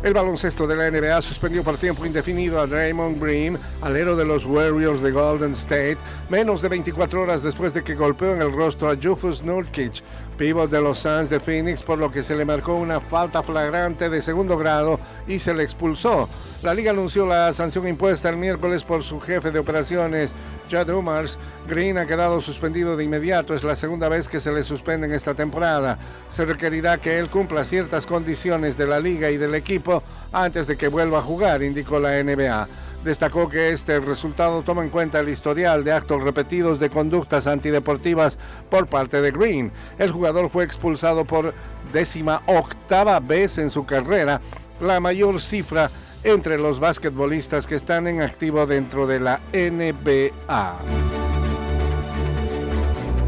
El 0.04 0.14
baloncesto 0.14 0.68
de 0.68 0.76
la 0.76 0.88
NBA 0.88 1.20
suspendió 1.20 1.64
por 1.64 1.76
tiempo 1.78 2.06
indefinido 2.06 2.60
a 2.60 2.68
Draymond 2.68 3.20
Green, 3.20 3.58
alero 3.80 4.14
de 4.14 4.24
los 4.24 4.46
Warriors 4.46 5.02
de 5.02 5.10
Golden 5.10 5.50
State, 5.50 5.98
menos 6.28 6.62
de 6.62 6.68
24 6.68 7.22
horas 7.22 7.42
después 7.42 7.74
de 7.74 7.82
que 7.82 7.96
golpeó 7.96 8.32
en 8.32 8.42
el 8.42 8.52
rostro 8.52 8.88
a 8.88 8.96
Jufus 8.96 9.42
Nurkic, 9.42 10.04
pívot 10.32 10.70
de 10.70 10.80
los 10.80 10.98
Suns 10.98 11.30
de 11.30 11.40
Phoenix, 11.40 11.82
por 11.82 11.98
lo 11.98 12.10
que 12.10 12.22
se 12.22 12.34
le 12.34 12.44
marcó 12.44 12.74
una 12.74 13.00
falta 13.00 13.42
flagrante 13.42 14.10
de 14.10 14.22
segundo 14.22 14.56
grado 14.56 14.98
y 15.26 15.38
se 15.38 15.54
le 15.54 15.62
expulsó. 15.62 16.28
La 16.62 16.74
liga 16.74 16.92
anunció 16.92 17.26
la 17.26 17.52
sanción 17.52 17.86
impuesta 17.88 18.28
el 18.28 18.36
miércoles 18.36 18.84
por 18.84 19.02
su 19.02 19.20
jefe 19.20 19.50
de 19.50 19.58
operaciones, 19.58 20.34
Judd 20.70 20.90
Umars. 20.90 21.38
Green 21.68 21.98
ha 21.98 22.06
quedado 22.06 22.40
suspendido 22.40 22.96
de 22.96 23.04
inmediato. 23.04 23.54
Es 23.54 23.64
la 23.64 23.76
segunda 23.76 24.08
vez 24.08 24.28
que 24.28 24.40
se 24.40 24.52
le 24.52 24.64
suspende 24.64 25.06
en 25.06 25.12
esta 25.12 25.34
temporada. 25.34 25.98
Se 26.28 26.44
requerirá 26.44 26.98
que 26.98 27.18
él 27.18 27.28
cumpla 27.28 27.64
ciertas 27.64 28.06
condiciones 28.06 28.76
de 28.76 28.86
la 28.86 29.00
liga 29.00 29.30
y 29.30 29.36
del 29.36 29.54
equipo 29.54 30.02
antes 30.32 30.66
de 30.66 30.76
que 30.76 30.88
vuelva 30.88 31.18
a 31.18 31.22
jugar, 31.22 31.62
indicó 31.62 31.98
la 32.00 32.22
NBA. 32.22 32.68
Destacó 33.04 33.48
que 33.48 33.70
este 33.70 33.98
resultado 33.98 34.62
toma 34.62 34.82
en 34.82 34.88
cuenta 34.88 35.18
el 35.18 35.28
historial 35.28 35.82
de 35.82 35.92
actos 35.92 36.22
repetidos 36.22 36.78
de 36.78 36.88
conductas 36.88 37.48
antideportivas 37.48 38.38
por 38.70 38.86
parte 38.86 39.20
de 39.20 39.32
Green. 39.32 39.72
El 39.98 40.12
jugador 40.12 40.48
fue 40.50 40.64
expulsado 40.64 41.24
por 41.24 41.52
décima 41.92 42.42
octava 42.46 43.18
vez 43.18 43.58
en 43.58 43.70
su 43.70 43.84
carrera, 43.84 44.40
la 44.80 45.00
mayor 45.00 45.40
cifra 45.40 45.90
entre 46.22 46.58
los 46.58 46.78
basquetbolistas 46.78 47.66
que 47.66 47.74
están 47.74 48.06
en 48.06 48.22
activo 48.22 48.66
dentro 48.66 49.08
de 49.08 49.18
la 49.18 49.40
NBA. 49.52 51.11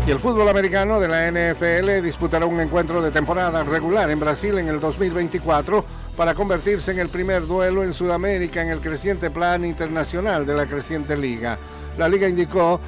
Y 0.07 0.11
el 0.11 0.21
fútbol 0.21 0.47
americano 0.51 1.01
de 1.01 1.09
la 1.09 1.31
NFL 1.31 2.05
disputará 2.05 2.45
un 2.45 2.61
encuentro 2.61 3.01
de 3.01 3.11
temporada 3.11 3.65
regular 3.65 4.11
en 4.11 4.21
Brasil 4.21 4.59
en 4.59 4.69
el 4.69 4.79
2024 4.79 5.83
para 6.15 6.35
convertirse 6.35 6.91
en 6.91 6.99
el 6.99 7.09
primer 7.09 7.47
duelo 7.47 7.83
en 7.83 7.95
Sudamérica 7.95 8.61
en 8.61 8.69
el 8.69 8.83
creciente 8.83 9.31
plan 9.31 9.65
internacional 9.65 10.45
de 10.45 10.55
la 10.55 10.67
creciente 10.67 11.17
liga. 11.17 11.59
La 11.97 12.07
liga 12.07 12.29
indicó 12.29 12.81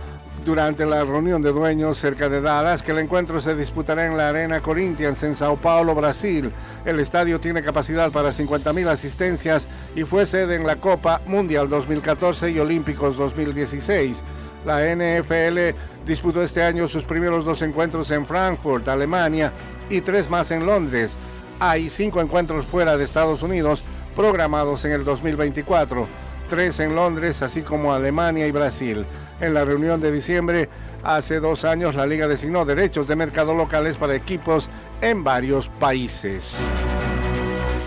durante 0.45 0.85
la 0.85 1.05
reunión 1.05 1.41
de 1.41 1.53
dueños 1.53 1.97
cerca 1.97 2.29
de 2.29 2.43
Dallas 2.43 2.83
que 2.83 2.93
el 2.93 2.99
encuentro 2.99 3.41
se 3.41 3.55
disputará 3.55 4.05
en 4.05 4.19
la 4.19 4.29
Arena 4.29 4.61
Corinthians 4.61 5.23
en 5.23 5.35
Sao 5.35 5.57
Paulo, 5.57 5.95
Brasil. 5.95 6.53
El 6.85 7.01
estadio 7.01 7.41
tiene 7.41 7.63
capacidad 7.63 8.13
para 8.13 8.29
50.000 8.29 8.89
asistencias 8.89 9.69
y 9.95 10.05
fue 10.05 10.27
sede 10.27 10.57
en 10.57 10.67
la 10.67 10.77
Copa 10.77 11.23
Mundial 11.27 11.71
2014 11.71 12.51
y 12.51 12.59
Olímpicos 12.59 13.17
2016. 13.17 14.23
La 14.67 14.83
NFL 14.83 15.75
disputó 16.05 16.43
este 16.43 16.63
año 16.63 16.89
sus 16.89 17.05
primeros 17.05 17.45
dos 17.45 17.63
encuentros 17.63 18.11
en 18.11 18.27
Frankfurt, 18.27 18.87
Alemania, 18.89 19.53
y 19.89 20.03
tres 20.03 20.29
más 20.29 20.51
en 20.51 20.67
Londres. 20.67 21.17
Hay 21.61 21.89
cinco 21.89 22.21
encuentros 22.21 22.67
fuera 22.67 22.99
de 22.99 23.05
Estados 23.05 23.43
Unidos 23.43 23.83
programados 24.15 24.85
en 24.85 24.93
el 24.93 25.05
2024 25.05 26.09
tres 26.49 26.81
en 26.81 26.95
Londres, 26.95 27.43
así 27.43 27.63
como 27.63 27.93
Alemania 27.93 28.47
y 28.47 28.53
Brasil. 28.53 29.07
En 29.41 29.55
la 29.55 29.65
reunión 29.65 30.01
de 30.01 30.13
diciembre, 30.13 30.69
hace 31.03 31.41
dos 31.41 31.65
años, 31.65 31.95
la 31.95 32.07
liga 32.07 32.29
designó 32.29 32.65
derechos 32.65 33.07
de 33.07 33.17
mercado 33.17 33.55
locales 33.55 33.97
para 33.97 34.15
equipos 34.15 34.69
en 35.01 35.25
varios 35.25 35.69
países. 35.69 36.59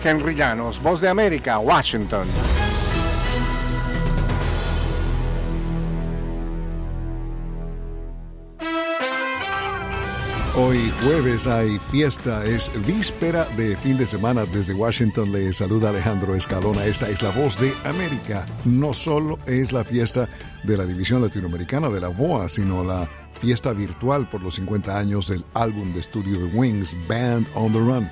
Henry 0.04 0.36
Llanos, 0.36 0.82
Voz 0.82 1.02
de 1.02 1.10
América, 1.10 1.60
Washington. 1.60 2.28
Hoy 10.62 10.91
jueves 11.02 11.48
hay 11.48 11.80
fiesta, 11.80 12.43
es 12.43 12.69
víspera 12.86 13.45
de 13.56 13.78
fin 13.78 13.98
de 13.98 14.06
semana. 14.06 14.45
Desde 14.45 14.74
Washington 14.74 15.32
le 15.32 15.54
saluda 15.54 15.88
Alejandro 15.88 16.36
Escalona. 16.36 16.86
Esta 16.86 17.08
es 17.10 17.22
la 17.22 17.30
voz 17.30 17.58
de 17.58 17.74
América. 17.86 18.45
No 18.65 18.93
solo 18.93 19.38
es 19.48 19.72
la 19.72 19.86
fiesta 19.86 20.28
de 20.65 20.76
la 20.76 20.86
división 20.86 21.22
latinoamericana 21.22 21.88
de 21.88 22.02
la 22.02 22.10
BOA, 22.10 22.50
sino 22.50 22.84
la 22.84 23.08
fiesta 23.39 23.72
virtual 23.72 24.30
por 24.30 24.41
los 24.41 24.56
50 24.56 25.00
años 25.00 25.30
del 25.30 25.45
álbum 25.54 25.93
de 25.93 26.02
estudio 26.02 26.38
de 26.38 26.45
Wings, 26.48 26.93
Band 27.08 27.48
on 27.56 27.72
the 27.72 27.80
Run. 27.80 28.10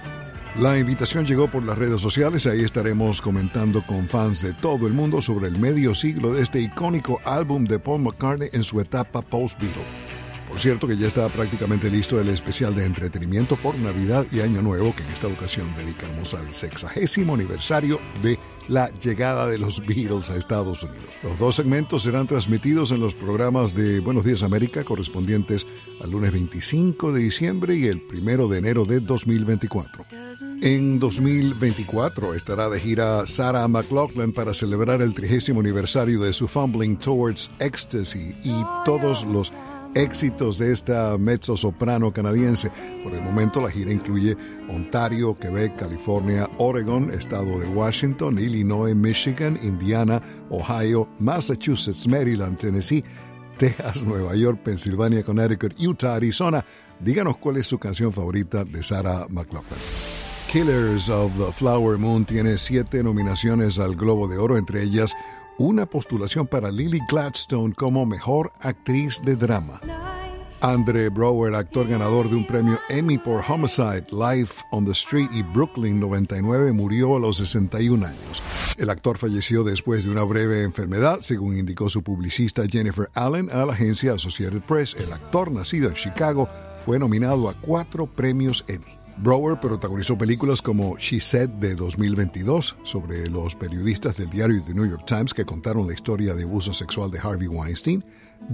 La 0.57 0.79
invitación 0.79 1.25
llegó 1.25 1.49
por 1.49 1.63
las 1.63 1.77
redes 1.77 1.99
sociales, 1.99 2.47
ahí 2.47 2.63
estaremos 2.63 3.21
comentando 3.21 3.85
con 3.85 4.07
fans 4.07 4.41
de 4.41 4.53
todo 4.53 4.87
el 4.87 4.93
mundo 4.93 5.21
sobre 5.21 5.47
el 5.47 5.59
medio 5.59 5.93
siglo 5.93 6.33
de 6.33 6.43
este 6.43 6.61
icónico 6.61 7.19
álbum 7.25 7.65
de 7.65 7.77
Paul 7.77 8.03
McCartney 8.03 8.49
en 8.53 8.63
su 8.63 8.79
etapa 8.79 9.21
post-Beatle. 9.21 10.06
Por 10.47 10.59
cierto 10.59 10.87
que 10.87 10.97
ya 10.97 11.07
está 11.07 11.27
prácticamente 11.29 11.89
listo 11.89 12.19
el 12.19 12.29
especial 12.29 12.73
de 12.73 12.85
entretenimiento 12.85 13.57
por 13.57 13.77
Navidad 13.77 14.25
y 14.31 14.39
Año 14.39 14.61
Nuevo 14.61 14.95
que 14.95 15.03
en 15.03 15.09
esta 15.09 15.27
ocasión 15.27 15.73
dedicamos 15.75 16.33
al 16.33 16.53
sexagésimo 16.53 17.33
aniversario 17.35 17.99
de 18.23 18.39
la 18.67 18.89
llegada 18.99 19.47
de 19.47 19.57
los 19.57 19.85
Beatles 19.85 20.29
a 20.29 20.35
Estados 20.35 20.83
Unidos. 20.83 21.07
Los 21.23 21.39
dos 21.39 21.55
segmentos 21.55 22.03
serán 22.03 22.27
transmitidos 22.27 22.91
en 22.91 22.99
los 22.99 23.15
programas 23.15 23.73
de 23.73 23.99
Buenos 23.99 24.25
Días 24.25 24.43
América 24.43 24.83
correspondientes 24.83 25.65
al 26.01 26.11
lunes 26.11 26.31
25 26.31 27.13
de 27.13 27.21
diciembre 27.21 27.75
y 27.75 27.87
el 27.87 28.01
1 28.11 28.47
de 28.47 28.57
enero 28.57 28.85
de 28.85 28.99
2024. 28.99 30.05
En 30.61 30.99
2024 30.99 32.33
estará 32.33 32.69
de 32.69 32.79
gira 32.79 33.25
Sarah 33.25 33.67
McLaughlin 33.67 34.33
para 34.33 34.53
celebrar 34.53 35.01
el 35.01 35.13
trigésimo 35.13 35.59
aniversario 35.59 36.21
de 36.21 36.33
su 36.33 36.47
Fumbling 36.47 36.97
Towards 36.97 37.51
Ecstasy 37.59 38.35
y 38.43 38.65
todos 38.85 39.25
los 39.25 39.53
éxitos 39.95 40.57
de 40.57 40.71
esta 40.71 41.17
mezzo 41.17 41.55
soprano 41.55 42.11
canadiense. 42.11 42.71
Por 43.03 43.13
el 43.13 43.21
momento 43.21 43.61
la 43.61 43.71
gira 43.71 43.91
incluye 43.91 44.37
Ontario, 44.69 45.37
Quebec, 45.37 45.75
California, 45.75 46.49
Oregon, 46.57 47.13
estado 47.13 47.59
de 47.59 47.67
Washington, 47.67 48.39
Illinois, 48.39 48.95
Michigan, 48.95 49.59
Indiana, 49.63 50.21
Ohio, 50.49 51.07
Massachusetts, 51.19 52.07
Maryland, 52.07 52.57
Tennessee, 52.57 53.03
Texas, 53.57 54.03
Nueva 54.03 54.35
York, 54.35 54.59
Pensilvania, 54.63 55.23
Connecticut, 55.23 55.73
Utah, 55.79 56.15
Arizona. 56.15 56.63
Díganos 56.99 57.37
cuál 57.37 57.57
es 57.57 57.67
su 57.67 57.77
canción 57.77 58.11
favorita 58.11 58.63
de 58.63 58.83
Sarah 58.83 59.27
McLaughlin. 59.29 59.77
Killers 60.51 61.09
of 61.09 61.31
the 61.37 61.51
Flower 61.51 61.97
Moon 61.97 62.23
tiene 62.23 62.57
siete 62.57 63.03
nominaciones 63.03 63.79
al 63.79 63.95
Globo 63.95 64.29
de 64.29 64.37
Oro, 64.37 64.57
entre 64.57 64.81
ellas 64.81 65.13
una 65.57 65.85
postulación 65.85 66.47
para 66.47 66.71
Lily 66.71 67.01
Gladstone 67.09 67.73
como 67.73 68.05
mejor 68.05 68.51
actriz 68.59 69.21
de 69.23 69.35
drama. 69.35 69.81
Andre 70.61 71.09
Brower, 71.09 71.53
actor 71.53 71.87
ganador 71.87 72.29
de 72.29 72.35
un 72.35 72.47
premio 72.47 72.79
Emmy 72.89 73.17
por 73.17 73.43
Homicide, 73.47 74.05
Life 74.11 74.63
on 74.71 74.85
the 74.85 74.91
Street 74.91 75.29
y 75.31 75.43
Brooklyn 75.43 75.99
99, 75.99 76.73
murió 76.73 77.15
a 77.15 77.19
los 77.19 77.37
61 77.37 78.05
años. 78.05 78.41
El 78.77 78.89
actor 78.89 79.17
falleció 79.17 79.63
después 79.63 80.05
de 80.05 80.11
una 80.11 80.23
breve 80.23 80.63
enfermedad, 80.63 81.19
según 81.21 81.57
indicó 81.57 81.89
su 81.89 82.01
publicista 82.01 82.63
Jennifer 82.67 83.09
Allen 83.13 83.49
a 83.51 83.65
la 83.65 83.73
agencia 83.73 84.13
Associated 84.13 84.61
Press. 84.61 84.95
El 84.95 85.13
actor, 85.13 85.51
nacido 85.51 85.89
en 85.89 85.95
Chicago, 85.95 86.49
fue 86.85 86.97
nominado 86.97 87.49
a 87.49 87.53
cuatro 87.53 88.07
premios 88.07 88.65
Emmy. 88.67 88.97
Brower 89.19 89.59
protagonizó 89.59 90.15
películas 90.15 90.61
como 90.61 90.95
She 90.97 91.19
Said 91.19 91.49
de 91.49 91.73
2022 91.75 92.75
sobre 92.83 93.27
los 93.29 93.55
periodistas 93.55 94.15
del 94.15 94.29
diario 94.29 94.61
The 94.63 94.75
New 94.75 94.85
York 94.85 95.05
Times 95.07 95.33
que 95.33 95.43
contaron 95.43 95.87
la 95.87 95.93
historia 95.93 96.35
de 96.35 96.43
abuso 96.43 96.71
sexual 96.71 97.09
de 97.09 97.19
Harvey 97.19 97.47
Weinstein, 97.47 98.03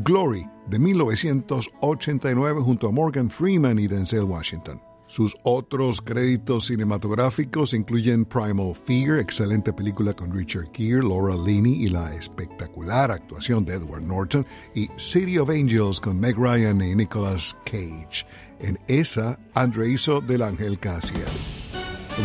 Glory 0.05 0.47
de 0.69 0.79
1989 0.79 2.61
junto 2.61 2.87
a 2.87 2.91
Morgan 2.91 3.29
Freeman 3.29 3.77
y 3.77 3.87
Denzel 3.87 4.23
Washington. 4.23 4.79
Sus 5.05 5.35
otros 5.43 6.01
créditos 6.01 6.67
cinematográficos 6.67 7.73
incluyen 7.73 8.25
Primal 8.25 8.73
Fear, 8.73 9.19
excelente 9.19 9.73
película 9.73 10.13
con 10.13 10.31
Richard 10.31 10.69
Gere, 10.73 11.03
Laura 11.03 11.35
Linney 11.35 11.83
y 11.83 11.89
la 11.89 12.15
espectacular 12.15 13.11
actuación 13.11 13.65
de 13.65 13.73
Edward 13.73 14.01
Norton, 14.01 14.45
y 14.73 14.89
City 14.95 15.37
of 15.37 15.49
Angels 15.49 15.99
con 15.99 16.19
Meg 16.19 16.37
Ryan 16.37 16.81
y 16.81 16.95
Nicolas 16.95 17.55
Cage. 17.65 18.25
En 18.63 18.79
esa, 18.87 19.37
Andre 19.53 19.89
hizo 19.89 20.21
del 20.21 20.41
Ángel 20.41 20.79
Cassian. 20.79 21.21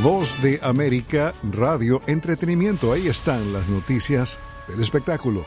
Voz 0.05 0.41
de 0.41 0.61
América, 0.63 1.33
Radio, 1.51 2.01
Entretenimiento. 2.07 2.93
Ahí 2.93 3.09
están 3.09 3.53
las 3.53 3.69
noticias 3.69 4.39
del 4.69 4.81
espectáculo. 4.81 5.47